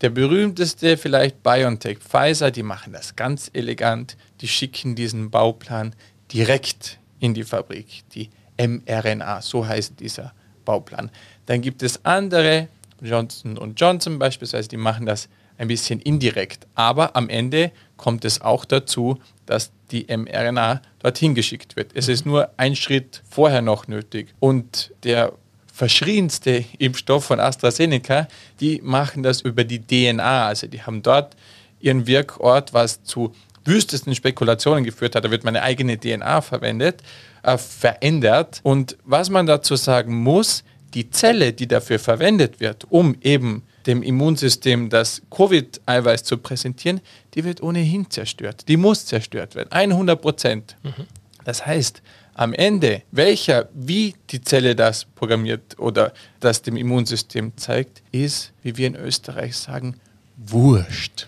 [0.00, 4.16] der berühmteste vielleicht BioNTech, Pfizer, die machen das ganz elegant.
[4.40, 5.94] Die schicken diesen Bauplan
[6.32, 8.04] direkt in die Fabrik.
[8.14, 10.32] Die mRNA, so heißt dieser
[10.64, 11.10] Bauplan.
[11.46, 12.68] Dann gibt es andere,
[13.00, 16.66] Johnson Johnson beispielsweise, die machen das ein bisschen indirekt.
[16.74, 21.92] Aber am Ende kommt es auch dazu, dass die mRNA dorthin geschickt wird.
[21.94, 24.34] Es ist nur ein Schritt vorher noch nötig.
[24.40, 25.32] Und der
[25.72, 28.28] verschrienste Impfstoff von AstraZeneca,
[28.60, 30.46] die machen das über die DNA.
[30.46, 31.36] Also die haben dort
[31.80, 35.24] ihren Wirkort, was zu wüstesten Spekulationen geführt hat.
[35.24, 37.02] Da wird meine eigene DNA verwendet
[37.44, 38.60] äh, verändert.
[38.62, 44.02] Und was man dazu sagen muss, die Zelle, die dafür verwendet wird, um eben dem
[44.02, 47.00] Immunsystem das Covid-Eiweiß zu präsentieren,
[47.34, 48.66] die wird ohnehin zerstört.
[48.68, 49.70] Die muss zerstört werden.
[49.72, 50.76] 100 Prozent.
[50.82, 51.06] Mhm.
[51.44, 52.00] Das heißt,
[52.32, 58.76] am Ende, welcher, wie die Zelle das programmiert oder das dem Immunsystem zeigt, ist, wie
[58.76, 60.00] wir in Österreich sagen,
[60.36, 61.26] wurscht.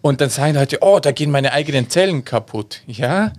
[0.00, 2.82] Und dann sagen Leute, oh, da gehen meine eigenen Zellen kaputt.
[2.86, 3.32] Ja,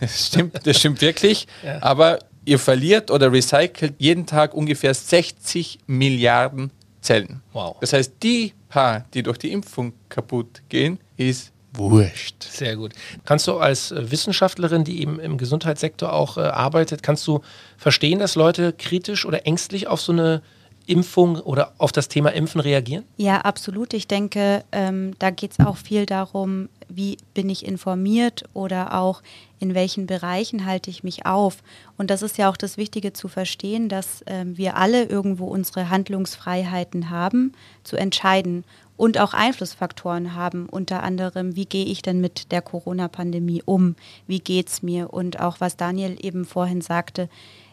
[0.00, 1.46] das stimmt, das stimmt wirklich.
[1.64, 1.82] Ja.
[1.82, 7.42] Aber ihr verliert oder recycelt jeden Tag ungefähr 60 Milliarden Zellen.
[7.52, 7.76] Wow.
[7.80, 12.42] Das heißt, die paar, die durch die Impfung kaputt gehen, ist wurscht.
[12.42, 12.92] Sehr gut.
[13.24, 17.42] Kannst du als äh, Wissenschaftlerin, die eben im Gesundheitssektor auch äh, arbeitet, kannst du
[17.76, 20.42] verstehen, dass Leute kritisch oder ängstlich auf so eine
[20.90, 23.04] Impfung oder auf das Thema Impfen reagieren?
[23.16, 23.94] Ja, absolut.
[23.94, 29.22] Ich denke, ähm, da geht es auch viel darum, wie bin ich informiert oder auch
[29.60, 31.58] in welchen Bereichen halte ich mich auf.
[31.96, 35.90] Und das ist ja auch das Wichtige zu verstehen, dass ähm, wir alle irgendwo unsere
[35.90, 37.52] Handlungsfreiheiten haben,
[37.84, 38.64] zu entscheiden
[38.96, 43.94] und auch Einflussfaktoren haben, unter anderem, wie gehe ich denn mit der Corona-Pandemie um,
[44.26, 47.28] wie geht es mir und auch was Daniel eben vorhin sagte,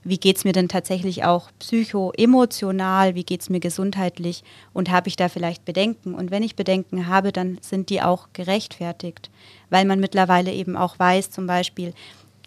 [0.10, 4.44] wie geht es mir denn tatsächlich auch psycho-emotional, wie geht es mir gesundheitlich
[4.74, 6.14] und habe ich da vielleicht Bedenken?
[6.14, 9.30] Und wenn ich Bedenken habe, dann sind die auch gerechtfertigt,
[9.70, 11.94] weil man mittlerweile eben auch weiß, zum Beispiel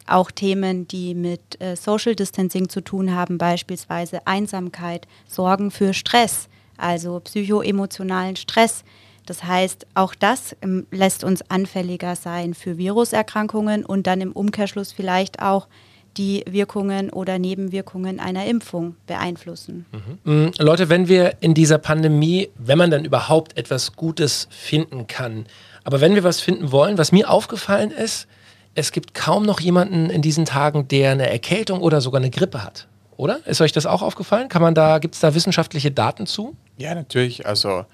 [0.07, 6.49] auch Themen, die mit äh, Social Distancing zu tun haben, beispielsweise Einsamkeit, Sorgen für Stress,
[6.77, 8.85] also psycho-emotionalen Stress.
[9.27, 14.93] Das heißt, auch das ähm, lässt uns anfälliger sein für Viruserkrankungen und dann im Umkehrschluss
[14.93, 15.69] vielleicht auch
[16.17, 19.87] die Wirkungen oder Nebenwirkungen einer Impfung beeinflussen.
[20.25, 20.53] Mhm.
[20.59, 25.47] Leute, wenn wir in dieser Pandemie, wenn man dann überhaupt etwas Gutes finden kann,
[25.85, 28.27] aber wenn wir was finden wollen, was mir aufgefallen ist,
[28.75, 32.63] es gibt kaum noch jemanden in diesen Tagen, der eine Erkältung oder sogar eine Grippe
[32.63, 32.87] hat.
[33.17, 33.41] Oder?
[33.47, 34.49] Ist euch das auch aufgefallen?
[34.49, 36.57] Kann man da, gibt es da wissenschaftliche Daten zu?
[36.79, 37.47] Ja, natürlich.
[37.47, 37.85] Also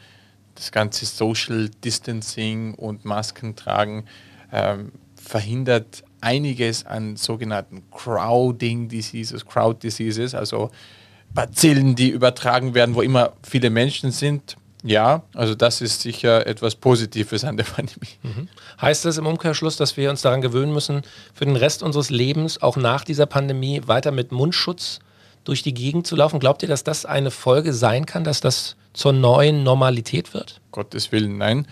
[0.55, 4.05] das ganze Social Distancing und Masken tragen
[4.52, 10.70] ähm, verhindert einiges an sogenannten Crowding Diseases, Crowd Diseases, also
[11.35, 14.57] Bazillen, die übertragen werden, wo immer viele Menschen sind.
[14.83, 18.09] Ja, also das ist sicher etwas Positives an der Pandemie.
[18.22, 18.48] Mhm.
[18.81, 21.02] Heißt das im Umkehrschluss, dass wir uns daran gewöhnen müssen,
[21.35, 25.00] für den Rest unseres Lebens, auch nach dieser Pandemie, weiter mit Mundschutz
[25.44, 26.38] durch die Gegend zu laufen?
[26.38, 30.61] Glaubt ihr, dass das eine Folge sein kann, dass das zur neuen Normalität wird?
[30.70, 31.66] Gottes Willen, nein.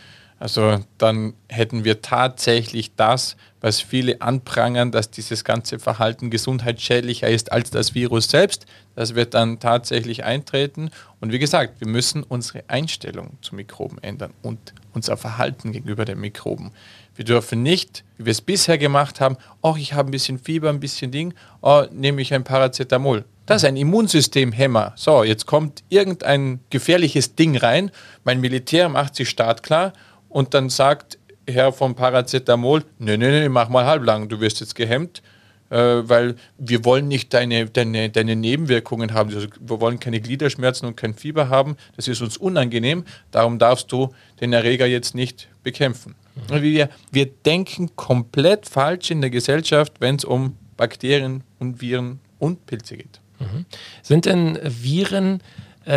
[0.44, 7.50] Also dann hätten wir tatsächlich das, was viele anprangern, dass dieses ganze Verhalten gesundheitsschädlicher ist
[7.50, 8.66] als das Virus selbst.
[8.94, 10.90] Das wird dann tatsächlich eintreten.
[11.18, 16.20] Und wie gesagt, wir müssen unsere Einstellung zu Mikroben ändern und unser Verhalten gegenüber den
[16.20, 16.72] Mikroben.
[17.16, 20.68] Wir dürfen nicht, wie wir es bisher gemacht haben, oh, ich habe ein bisschen Fieber,
[20.68, 23.24] ein bisschen Ding, oh, nehme ich ein Paracetamol.
[23.46, 24.92] Das ist ein Immunsystemhemmer.
[24.96, 27.90] So, jetzt kommt irgendein gefährliches Ding rein,
[28.24, 29.94] mein Militär macht sich startklar
[30.34, 31.16] und dann sagt
[31.48, 35.22] Herr vom Paracetamol, nee, nee, nee, mach mal halblang, du wirst jetzt gehemmt,
[35.70, 39.32] äh, weil wir wollen nicht deine, deine, deine Nebenwirkungen haben.
[39.32, 41.76] Also wir wollen keine Gliederschmerzen und kein Fieber haben.
[41.94, 43.04] Das ist uns unangenehm.
[43.30, 46.16] Darum darfst du den Erreger jetzt nicht bekämpfen.
[46.50, 46.62] Mhm.
[46.62, 52.66] Wir, wir denken komplett falsch in der Gesellschaft, wenn es um Bakterien und Viren und
[52.66, 53.20] Pilze geht.
[53.38, 53.66] Mhm.
[54.02, 55.40] Sind denn Viren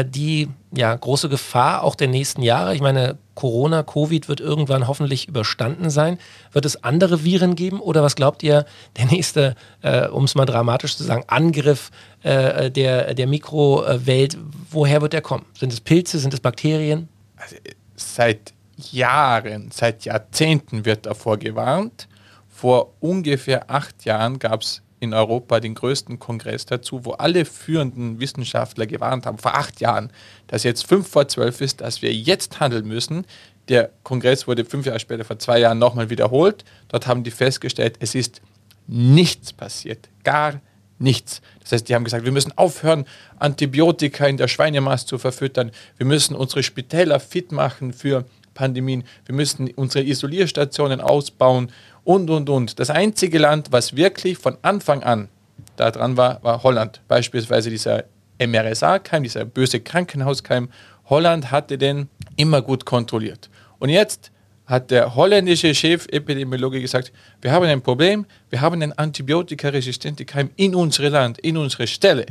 [0.05, 2.75] die ja, große Gefahr auch der nächsten Jahre?
[2.75, 6.17] Ich meine, Corona, Covid wird irgendwann hoffentlich überstanden sein.
[6.51, 8.65] Wird es andere Viren geben oder was glaubt ihr,
[8.97, 11.91] der nächste, äh, um es mal dramatisch zu sagen, Angriff
[12.23, 14.37] äh, der, der Mikrowelt,
[14.71, 15.45] woher wird der kommen?
[15.57, 17.07] Sind es Pilze, sind es Bakterien?
[17.37, 17.55] Also,
[17.95, 18.53] seit
[18.91, 22.07] Jahren, seit Jahrzehnten wird davor gewarnt.
[22.49, 28.19] Vor ungefähr acht Jahren gab es in Europa den größten Kongress dazu, wo alle führenden
[28.19, 30.11] Wissenschaftler gewarnt haben, vor acht Jahren,
[30.47, 33.25] dass jetzt fünf vor zwölf ist, dass wir jetzt handeln müssen.
[33.69, 36.63] Der Kongress wurde fünf Jahre später, vor zwei Jahren, nochmal wiederholt.
[36.87, 38.41] Dort haben die festgestellt, es ist
[38.87, 40.61] nichts passiert, gar
[40.99, 41.41] nichts.
[41.61, 43.05] Das heißt, die haben gesagt, wir müssen aufhören,
[43.37, 45.71] Antibiotika in der Schweinemast zu verfüttern.
[45.97, 49.03] Wir müssen unsere Spitäler fit machen für Pandemien.
[49.25, 51.71] Wir müssen unsere Isolierstationen ausbauen
[52.07, 52.79] und, und, und.
[52.79, 55.27] Das einzige Land, was wirklich von Anfang an
[55.75, 57.01] da dran war, war Holland.
[57.09, 58.05] Beispielsweise dieser
[58.39, 60.69] MRSA-Keim, dieser böse Krankenhauskeim.
[61.09, 63.49] Holland hatte den immer gut kontrolliert.
[63.79, 64.31] Und jetzt
[64.65, 70.75] hat der holländische Chef-Epidemiologe gesagt, wir haben ein Problem, wir haben einen antibiotikaresistenten Keim in
[70.75, 72.25] unserem Land, in unserer Stelle.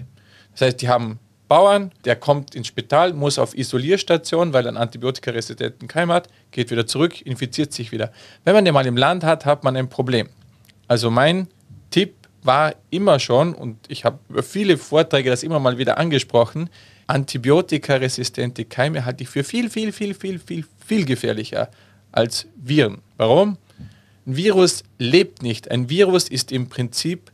[0.53, 4.77] Das heißt, die haben Bauern, der kommt ins Spital, muss auf Isolierstation, weil er einen
[4.77, 8.13] antibiotikaresistenten Keim hat, geht wieder zurück, infiziert sich wieder.
[8.45, 10.29] Wenn man den mal im Land hat, hat man ein Problem.
[10.89, 11.49] Also mein
[11.91, 16.71] Tipp war immer schon, und ich habe über viele Vorträge das immer mal wieder angesprochen,
[17.07, 21.71] antibiotikaresistente Keime halte ich für viel, viel, viel, viel, viel, viel gefährlicher
[22.13, 22.99] als Viren.
[23.17, 23.59] Warum?
[24.27, 25.71] Ein Virus lebt nicht.
[25.71, 27.31] Ein Virus ist im Prinzip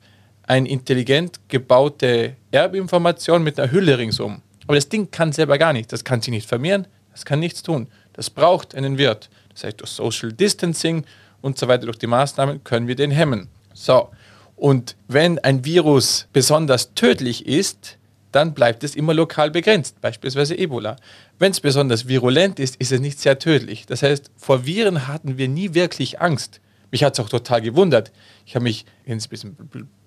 [0.47, 4.43] eine intelligent gebaute Erbinformation mit einer Hülle ringsum.
[4.67, 5.91] Aber das Ding kann selber gar nichts.
[5.91, 7.89] Das kann sich nicht vermehren, das kann nichts tun.
[8.13, 9.31] Das braucht einen Wirt.
[9.53, 11.05] Das heißt, durch Social Distancing
[11.41, 13.49] und so weiter, durch die Maßnahmen können wir den hemmen.
[13.75, 14.11] So,
[14.57, 17.99] und wenn ein Virus besonders tödlich ist,
[18.31, 20.97] dann bleibt es immer lokal begrenzt, beispielsweise Ebola.
[21.39, 23.87] Wenn es besonders virulent ist, ist es nicht sehr tödlich.
[23.87, 26.61] Das heißt, vor Viren hatten wir nie wirklich Angst.
[26.93, 28.13] Mich hat es auch total gewundert.
[28.45, 29.57] Ich habe mich, jetzt ein bisschen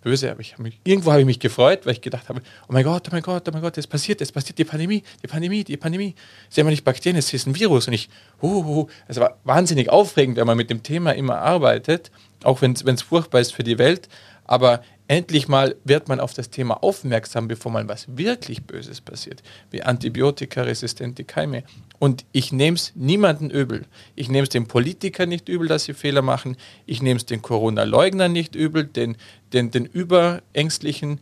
[0.04, 2.84] böse, aber ich mich, irgendwo habe ich mich gefreut, weil ich gedacht habe, oh mein
[2.84, 5.64] Gott, oh mein Gott, oh mein Gott, es passiert, es passiert, die Pandemie, die Pandemie,
[5.64, 6.14] die Pandemie.
[6.44, 7.88] Es ist ja nicht Bakterien, es ist ein Virus.
[7.88, 8.08] Und ich,
[8.40, 12.12] uh, es war wahnsinnig aufregend, wenn man mit dem Thema immer arbeitet,
[12.44, 14.08] auch wenn es furchtbar ist für die Welt.
[14.44, 19.44] Aber endlich mal wird man auf das Thema aufmerksam, bevor mal was wirklich Böses passiert,
[19.72, 21.64] wie antibiotikaresistente Keime.
[22.00, 23.86] Und ich nehme es niemanden übel.
[24.16, 26.58] Ich nehme es den Politikern nicht übel, dass sie Fehler machen.
[26.86, 29.16] Ich nehme es den Corona-Leugnern nicht übel, den,
[29.54, 31.22] den, den Überängstlichen.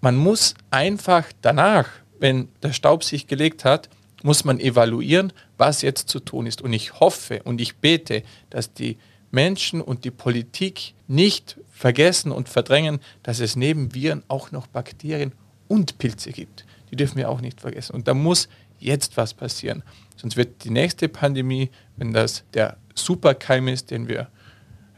[0.00, 1.88] Man muss einfach danach,
[2.20, 3.88] wenn der Staub sich gelegt hat,
[4.22, 6.62] muss man evaluieren, was jetzt zu tun ist.
[6.62, 8.96] Und ich hoffe und ich bete, dass die
[9.34, 15.32] Menschen und die Politik nicht vergessen und verdrängen, dass es neben Viren auch noch Bakterien
[15.68, 16.64] und Pilze gibt.
[16.90, 17.94] Die dürfen wir auch nicht vergessen.
[17.94, 19.82] Und da muss jetzt was passieren.
[20.16, 24.28] Sonst wird die nächste Pandemie, wenn das der Superkeim ist, den wir,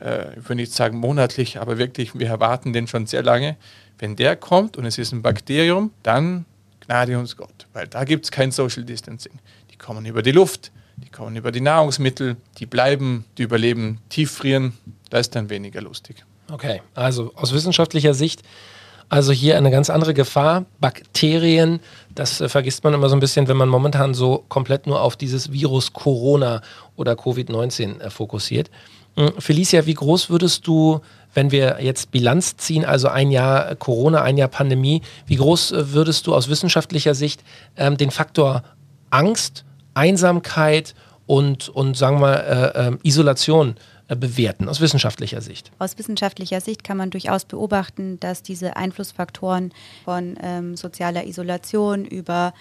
[0.00, 3.56] äh, ich würde nicht sagen monatlich, aber wirklich, wir erwarten den schon sehr lange,
[3.98, 6.44] Wenn der kommt und es ist ein Bakterium, dann
[6.80, 9.32] gnade uns Gott, weil da gibt es kein Social Distancing.
[9.70, 14.72] Die kommen über die Luft, die kommen über die Nahrungsmittel, die bleiben, die überleben, tieffrieren,
[15.10, 16.24] da ist dann weniger lustig.
[16.50, 18.42] Okay, also aus wissenschaftlicher Sicht,
[19.08, 20.64] also hier eine ganz andere Gefahr.
[20.80, 21.80] Bakterien,
[22.14, 25.16] das äh, vergisst man immer so ein bisschen, wenn man momentan so komplett nur auf
[25.16, 26.60] dieses Virus Corona
[26.96, 28.70] oder Covid-19 äh, fokussiert.
[29.16, 31.00] Hm, Felicia, wie groß würdest du,
[31.34, 35.92] wenn wir jetzt Bilanz ziehen, also ein Jahr Corona, ein Jahr Pandemie, wie groß äh,
[35.92, 37.44] würdest du aus wissenschaftlicher Sicht
[37.76, 38.64] ähm, den Faktor
[39.10, 39.64] Angst,
[39.96, 40.94] Einsamkeit
[41.26, 43.76] und, und sagen wir äh, äh, Isolation
[44.08, 45.72] bewerten aus wissenschaftlicher Sicht?
[45.80, 49.72] Aus wissenschaftlicher Sicht kann man durchaus beobachten, dass diese Einflussfaktoren
[50.04, 52.54] von ähm, sozialer Isolation über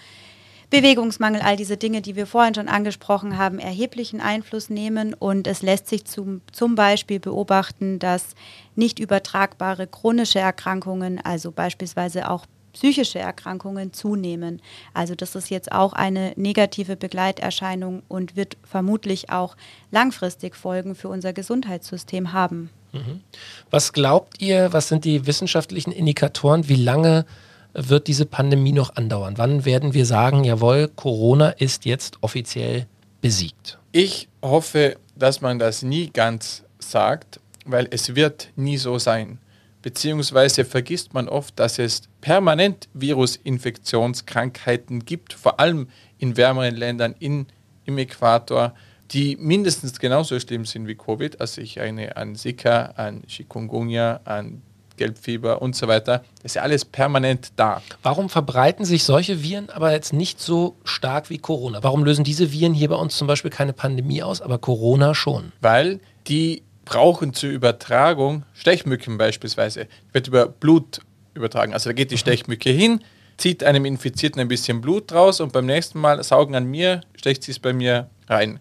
[0.70, 5.14] Bewegungsmangel, all diese Dinge, die wir vorhin schon angesprochen haben, erheblichen Einfluss nehmen.
[5.14, 8.34] Und es lässt sich zum, zum Beispiel beobachten, dass
[8.74, 12.46] nicht übertragbare chronische Erkrankungen, also beispielsweise auch
[12.76, 14.60] psychische Erkrankungen zunehmen.
[14.92, 19.56] Also das ist jetzt auch eine negative Begleiterscheinung und wird vermutlich auch
[19.90, 22.68] langfristig Folgen für unser Gesundheitssystem haben.
[22.92, 23.22] Mhm.
[23.70, 27.24] Was glaubt ihr, was sind die wissenschaftlichen Indikatoren, wie lange
[27.72, 29.38] wird diese Pandemie noch andauern?
[29.38, 32.86] Wann werden wir sagen, jawohl, Corona ist jetzt offiziell
[33.22, 33.78] besiegt?
[33.92, 39.38] Ich hoffe, dass man das nie ganz sagt, weil es wird nie so sein
[39.86, 45.86] beziehungsweise vergisst man oft, dass es permanent Virusinfektionskrankheiten gibt, vor allem
[46.18, 47.46] in wärmeren Ländern in,
[47.84, 48.74] im Äquator,
[49.12, 51.40] die mindestens genauso schlimm sind wie Covid.
[51.40, 54.62] Also ich eine an Zika, an Chikungunya, an
[54.96, 56.24] Gelbfieber und so weiter.
[56.42, 57.80] Das ist ja alles permanent da.
[58.02, 61.84] Warum verbreiten sich solche Viren aber jetzt nicht so stark wie Corona?
[61.84, 65.52] Warum lösen diese Viren hier bei uns zum Beispiel keine Pandemie aus, aber Corona schon?
[65.60, 71.02] Weil die brauchen zur Übertragung, Stechmücken beispielsweise, wird über Blut
[71.36, 71.72] übertragen.
[71.72, 72.18] Also da geht die.
[72.18, 73.00] Stechmücke hin,
[73.36, 77.42] zieht einem Infizierten ein bisschen Blut raus und beim nächsten Mal saugen an mir, stecht
[77.42, 78.60] sie es bei mir rein.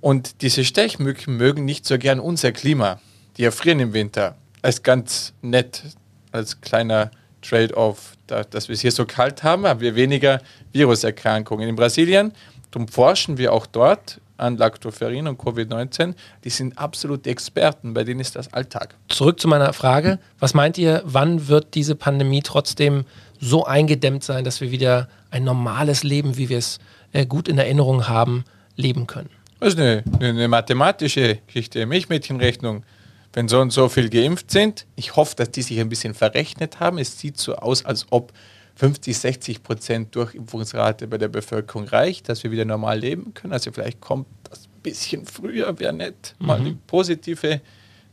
[0.00, 3.00] Und diese Stechmücken mögen nicht so gern unser Klima.
[3.36, 4.36] Die erfrieren im Winter.
[4.62, 5.82] Als ganz nett,
[6.30, 10.40] als kleiner Trade-off, da, dass wir es hier so kalt haben, haben wir weniger
[10.72, 11.68] Viruserkrankungen.
[11.68, 12.32] In Brasilien,
[12.70, 18.20] darum forschen wir auch dort an Lactoferrin und Covid-19, die sind absolute Experten, bei denen
[18.20, 18.94] ist das Alltag.
[19.08, 23.04] Zurück zu meiner Frage, was meint ihr, wann wird diese Pandemie trotzdem
[23.40, 26.78] so eingedämmt sein, dass wir wieder ein normales Leben, wie wir es
[27.12, 28.44] äh, gut in Erinnerung haben,
[28.76, 29.30] leben können?
[29.60, 32.84] Das ist eine, eine mathematische Geschichte, Milchmädchenrechnung.
[33.32, 36.78] Wenn so und so viel geimpft sind, ich hoffe, dass die sich ein bisschen verrechnet
[36.78, 36.98] haben.
[36.98, 38.32] Es sieht so aus, als ob
[38.76, 43.52] 50, 60 Prozent Durchimpfungsrate bei der Bevölkerung reicht, dass wir wieder normal leben können.
[43.52, 46.34] Also vielleicht kommt das ein bisschen früher, wäre nett.
[46.38, 46.64] Mal mhm.
[46.64, 47.60] die positive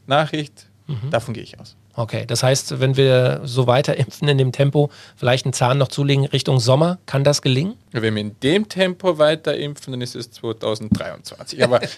[0.06, 0.68] Nachricht.
[0.88, 1.10] Mhm.
[1.10, 1.76] Davon gehe ich aus.
[1.94, 5.90] Okay, das heißt, wenn wir so weiter impfen in dem Tempo, vielleicht einen Zahn noch
[5.90, 7.76] zulegen Richtung Sommer, kann das gelingen?
[7.92, 11.64] Wenn wir in dem Tempo weiter impfen, dann ist es 2023.
[11.64, 11.82] Aber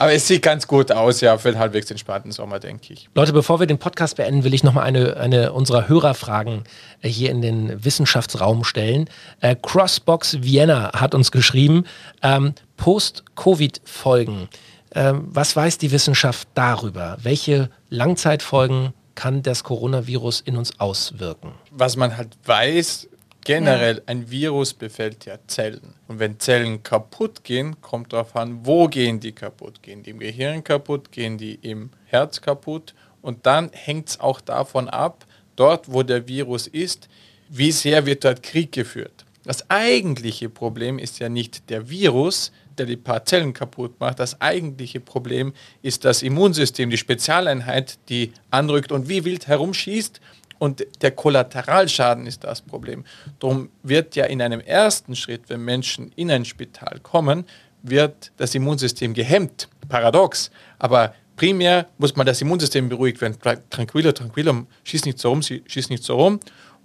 [0.00, 3.10] Aber es sieht ganz gut aus, ja, für einen halbwegs entspannten Sommer, denke ich.
[3.14, 6.64] Leute, bevor wir den Podcast beenden, will ich nochmal eine, eine unserer Hörerfragen
[7.02, 9.10] äh, hier in den Wissenschaftsraum stellen.
[9.40, 11.84] Äh, Crossbox Vienna hat uns geschrieben,
[12.22, 14.48] ähm, Post-Covid-Folgen.
[14.94, 17.18] Ähm, was weiß die Wissenschaft darüber?
[17.22, 21.52] Welche Langzeitfolgen kann das Coronavirus in uns auswirken?
[21.72, 23.06] Was man halt weiß,
[23.42, 24.02] Generell, ja.
[24.06, 25.94] ein Virus befällt ja Zellen.
[26.08, 29.82] Und wenn Zellen kaputt gehen, kommt darauf an, wo gehen die kaputt?
[29.82, 31.10] Gehen die im Gehirn kaputt?
[31.10, 32.94] Gehen die im Herz kaputt?
[33.22, 35.26] Und dann hängt es auch davon ab,
[35.56, 37.08] dort, wo der Virus ist,
[37.48, 39.24] wie sehr wird dort Krieg geführt.
[39.44, 44.18] Das eigentliche Problem ist ja nicht der Virus, der die paar Zellen kaputt macht.
[44.20, 50.20] Das eigentliche Problem ist das Immunsystem, die Spezialeinheit, die anrückt und wie wild herumschießt
[50.60, 53.04] und der Kollateralschaden ist das Problem.
[53.38, 57.46] Darum wird ja in einem ersten Schritt, wenn Menschen in ein Spital kommen,
[57.82, 59.70] wird das Immunsystem gehemmt.
[59.88, 60.50] Paradox.
[60.78, 63.38] Aber primär muss man das Immunsystem beruhigt werden.
[63.70, 66.38] Tranquilo, tranquilo, schieß nicht so rum, schieß nicht so rum.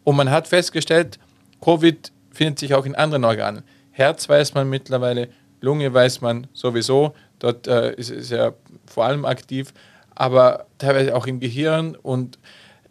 [0.05, 1.19] Und man hat festgestellt,
[1.59, 3.63] Covid findet sich auch in anderen Organen.
[3.91, 5.27] Herz weiß man mittlerweile,
[5.59, 8.53] Lunge weiß man sowieso, dort äh, ist es ja
[8.85, 9.73] vor allem aktiv,
[10.15, 12.39] aber teilweise auch im Gehirn und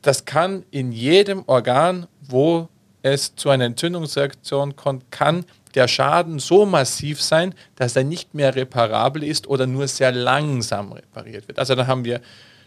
[0.04, 2.68] das kann in jedem Organ, wo
[3.02, 5.44] es zu einer Entzündungsreaktion kommt, kann
[5.74, 10.92] der Schaden so massiv sein, dass er nicht mehr reparabel ist oder nur sehr langsam
[10.92, 11.58] repariert wird.
[11.58, 12.20] Also da haben wir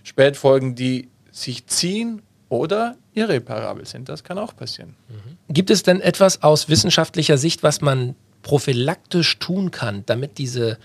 [0.03, 4.09] Spätfolgen, die sich ziehen oder irreparabel sind.
[4.09, 4.95] Das kann auch passieren.
[5.09, 5.53] Mhm.
[5.53, 10.77] Gibt es denn etwas aus wissenschaftlicher Sicht, was man prophylaktisch tun kann, damit diese,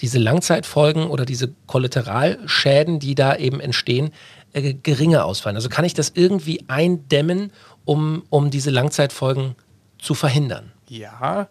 [0.00, 4.10] diese Langzeitfolgen oder diese Kollateralschäden, die da eben entstehen,
[4.54, 5.56] äh, geringer ausfallen?
[5.56, 7.52] Also kann ich das irgendwie eindämmen,
[7.84, 9.54] um, um diese Langzeitfolgen
[9.98, 10.72] zu verhindern?
[10.88, 11.48] Ja,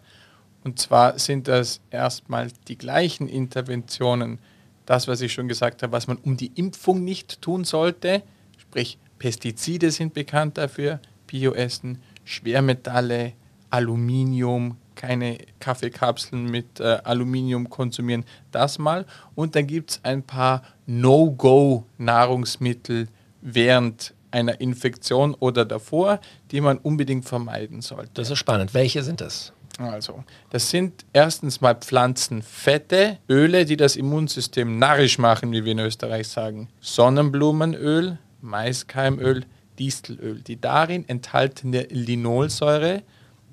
[0.64, 4.38] und zwar sind das erstmal die gleichen Interventionen,
[4.86, 8.22] das, was ich schon gesagt habe, was man um die Impfung nicht tun sollte,
[8.58, 13.32] sprich Pestizide sind bekannt dafür, Bioessen, Schwermetalle,
[13.70, 19.04] Aluminium, keine Kaffeekapseln mit äh, Aluminium konsumieren, das mal.
[19.34, 23.08] Und dann gibt es ein paar No-Go-Nahrungsmittel
[23.42, 28.10] während einer Infektion oder davor, die man unbedingt vermeiden sollte.
[28.14, 28.74] Das ist spannend.
[28.74, 29.52] Welche sind das?
[29.78, 35.80] Also, das sind erstens mal Pflanzenfette, Öle, die das Immunsystem narrisch machen, wie wir in
[35.80, 36.68] Österreich sagen.
[36.80, 39.44] Sonnenblumenöl, Maiskeimöl,
[39.78, 40.40] Distelöl.
[40.40, 43.02] Die darin enthaltene Linolsäure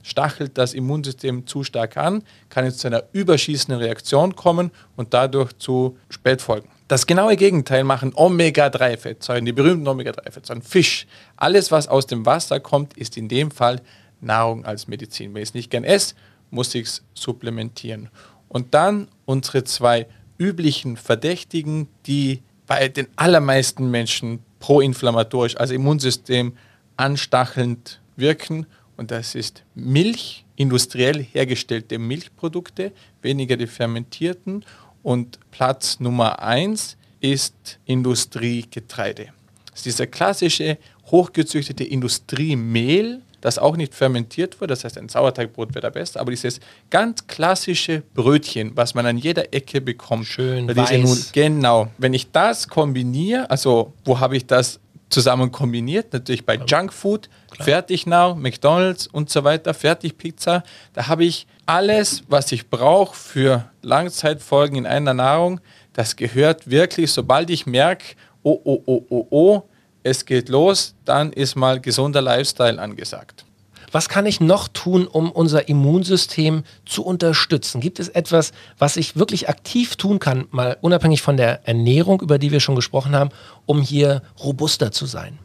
[0.03, 5.53] stachelt das Immunsystem zu stark an, kann es zu einer überschießenden Reaktion kommen und dadurch
[5.57, 6.69] zu Spätfolgen.
[6.87, 11.07] Das genaue Gegenteil machen Omega-3-Fettsäuren, die berühmten Omega-3-Fettsäuren, Fisch.
[11.37, 13.81] Alles, was aus dem Wasser kommt, ist in dem Fall
[14.19, 15.33] Nahrung als Medizin.
[15.33, 16.15] Wenn ich es nicht gern esse,
[16.49, 18.09] muss ich es supplementieren.
[18.49, 26.57] Und dann unsere zwei üblichen Verdächtigen, die bei den allermeisten Menschen proinflammatorisch, also Immunsystem
[26.97, 28.65] anstachelnd wirken
[29.01, 32.91] und das ist Milch, industriell hergestellte Milchprodukte,
[33.23, 34.63] weniger die fermentierten.
[35.01, 39.29] Und Platz Nummer eins ist Industriegetreide.
[39.71, 40.77] Das ist dieser klassische
[41.07, 46.29] hochgezüchtete Industriemehl, das auch nicht fermentiert wird, das heißt ein Sauerteigbrot wäre der beste, aber
[46.29, 46.59] dieses
[46.91, 50.27] ganz klassische Brötchen, was man an jeder Ecke bekommt.
[50.27, 51.01] Schön weiß.
[51.01, 51.87] Nun, genau.
[51.97, 54.79] Wenn ich das kombiniere, also wo habe ich das
[55.11, 60.63] zusammen kombiniert, natürlich bei Junkfood, Fertignahrung, McDonalds und so weiter, Fertigpizza.
[60.93, 65.61] Da habe ich alles, was ich brauche für Langzeitfolgen in einer Nahrung.
[65.93, 69.61] Das gehört wirklich, sobald ich merke, oh, oh, oh, oh, oh,
[70.03, 73.45] es geht los, dann ist mal gesunder Lifestyle angesagt.
[73.91, 77.81] Was kann ich noch tun, um unser Immunsystem zu unterstützen?
[77.81, 82.39] Gibt es etwas, was ich wirklich aktiv tun kann, mal unabhängig von der Ernährung, über
[82.39, 83.31] die wir schon gesprochen haben,
[83.65, 85.39] um hier robuster zu sein?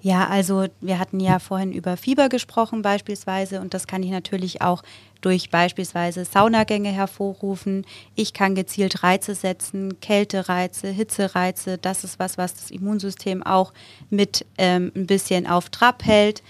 [0.00, 4.62] Ja, also wir hatten ja vorhin über Fieber gesprochen beispielsweise und das kann ich natürlich
[4.62, 4.82] auch
[5.20, 7.84] durch beispielsweise Saunagänge hervorrufen.
[8.14, 11.78] Ich kann gezielt Reize setzen, Kältereize, Hitzereize.
[11.78, 13.72] Das ist was, was das Immunsystem auch
[14.08, 16.42] mit ähm, ein bisschen auf Trab hält.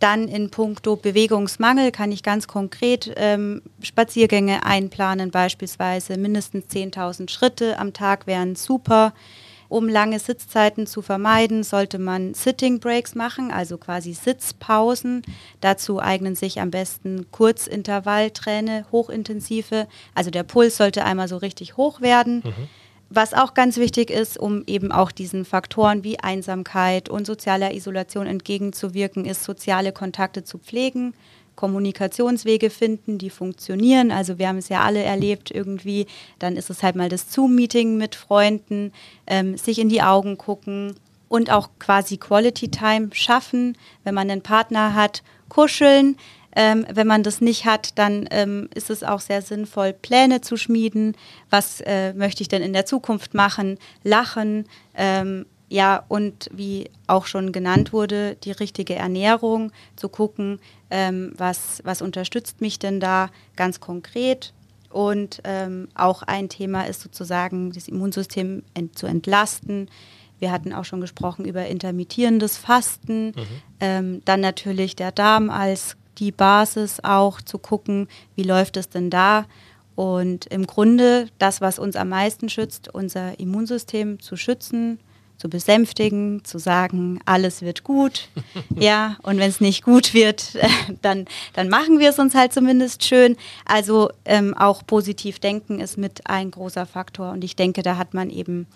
[0.00, 7.78] Dann in puncto Bewegungsmangel kann ich ganz konkret ähm, Spaziergänge einplanen, beispielsweise mindestens 10.000 Schritte
[7.78, 9.12] am Tag wären super.
[9.68, 15.22] Um lange Sitzzeiten zu vermeiden, sollte man Sitting Breaks machen, also quasi Sitzpausen.
[15.60, 19.86] Dazu eignen sich am besten Kurzintervallträne, hochintensive.
[20.12, 22.42] Also der Puls sollte einmal so richtig hoch werden.
[22.44, 22.68] Mhm.
[23.12, 28.28] Was auch ganz wichtig ist, um eben auch diesen Faktoren wie Einsamkeit und sozialer Isolation
[28.28, 31.12] entgegenzuwirken, ist soziale Kontakte zu pflegen,
[31.56, 34.12] Kommunikationswege finden, die funktionieren.
[34.12, 36.06] Also wir haben es ja alle erlebt irgendwie,
[36.38, 38.92] dann ist es halt mal das Zoom-Meeting mit Freunden,
[39.26, 40.94] ähm, sich in die Augen gucken
[41.28, 46.16] und auch quasi Quality Time schaffen, wenn man einen Partner hat, kuscheln.
[46.56, 50.56] Ähm, wenn man das nicht hat, dann ähm, ist es auch sehr sinnvoll, Pläne zu
[50.56, 51.16] schmieden.
[51.48, 53.78] Was äh, möchte ich denn in der Zukunft machen?
[54.02, 54.66] Lachen.
[54.94, 60.58] Ähm, ja, und wie auch schon genannt wurde, die richtige Ernährung, zu gucken,
[60.90, 64.52] ähm, was, was unterstützt mich denn da ganz konkret.
[64.90, 69.88] Und ähm, auch ein Thema ist sozusagen, das Immunsystem ent zu entlasten.
[70.40, 73.26] Wir hatten auch schon gesprochen über intermittierendes Fasten.
[73.26, 73.46] Mhm.
[73.78, 79.10] Ähm, dann natürlich der Darm als die Basis auch zu gucken, wie läuft es denn
[79.10, 79.46] da.
[79.96, 84.98] Und im Grunde das, was uns am meisten schützt, unser Immunsystem zu schützen,
[85.36, 88.28] zu besänftigen, zu sagen, alles wird gut.
[88.76, 90.58] ja, und wenn es nicht gut wird,
[91.02, 93.36] dann, dann machen wir es uns halt zumindest schön.
[93.64, 97.32] Also ähm, auch positiv denken ist mit ein großer Faktor.
[97.32, 98.66] Und ich denke, da hat man eben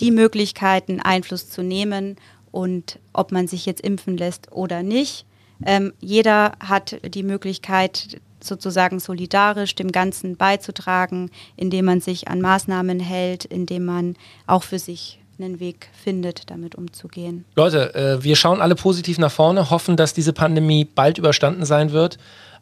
[0.00, 2.16] die Möglichkeiten, Einfluss zu nehmen
[2.50, 5.24] und ob man sich jetzt impfen lässt oder nicht.
[5.64, 13.00] Ähm, jeder hat die Möglichkeit, sozusagen solidarisch dem Ganzen beizutragen, indem man sich an Maßnahmen
[13.00, 17.44] hält, indem man auch für sich einen Weg findet, damit umzugehen.
[17.54, 21.92] Leute, äh, wir schauen alle positiv nach vorne, hoffen, dass diese Pandemie bald überstanden sein
[21.92, 22.18] wird.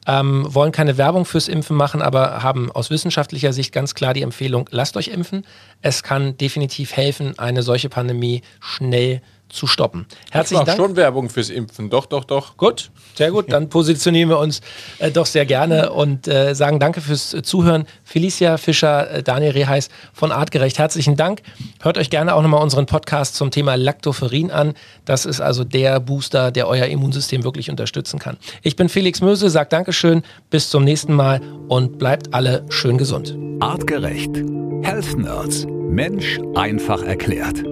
[0.09, 4.23] Ähm, wollen keine Werbung fürs Impfen machen, aber haben aus wissenschaftlicher Sicht ganz klar die
[4.23, 5.45] Empfehlung, lasst euch impfen.
[5.83, 10.07] Es kann definitiv helfen, eine solche Pandemie schnell zu stoppen.
[10.31, 10.79] Herzlichen ich Dank.
[10.79, 11.91] schon Werbung fürs Impfen.
[11.91, 12.57] Doch, doch, doch.
[12.57, 13.53] Gut, sehr gut.
[13.53, 14.61] Dann positionieren wir uns
[14.99, 17.87] äh, doch sehr gerne und äh, sagen Danke fürs äh, Zuhören.
[18.05, 21.43] Felicia Fischer, äh, Daniel Reheis von Artgerecht, herzlichen Dank.
[21.81, 24.75] Hört euch gerne auch nochmal unseren Podcast zum Thema Lactoferrin an.
[25.05, 28.37] Das ist also der Booster, der euer Immunsystem wirklich unterstützen kann.
[28.63, 33.37] Ich bin Felix Möse, sagt Dankeschön, bis zum nächsten Mal und bleibt alle schön gesund.
[33.61, 34.37] Artgerecht.
[34.83, 35.67] Health Nerds.
[35.89, 37.63] Mensch einfach erklärt.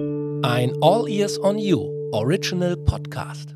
[0.43, 3.55] Ein All Ears on You Original Podcast.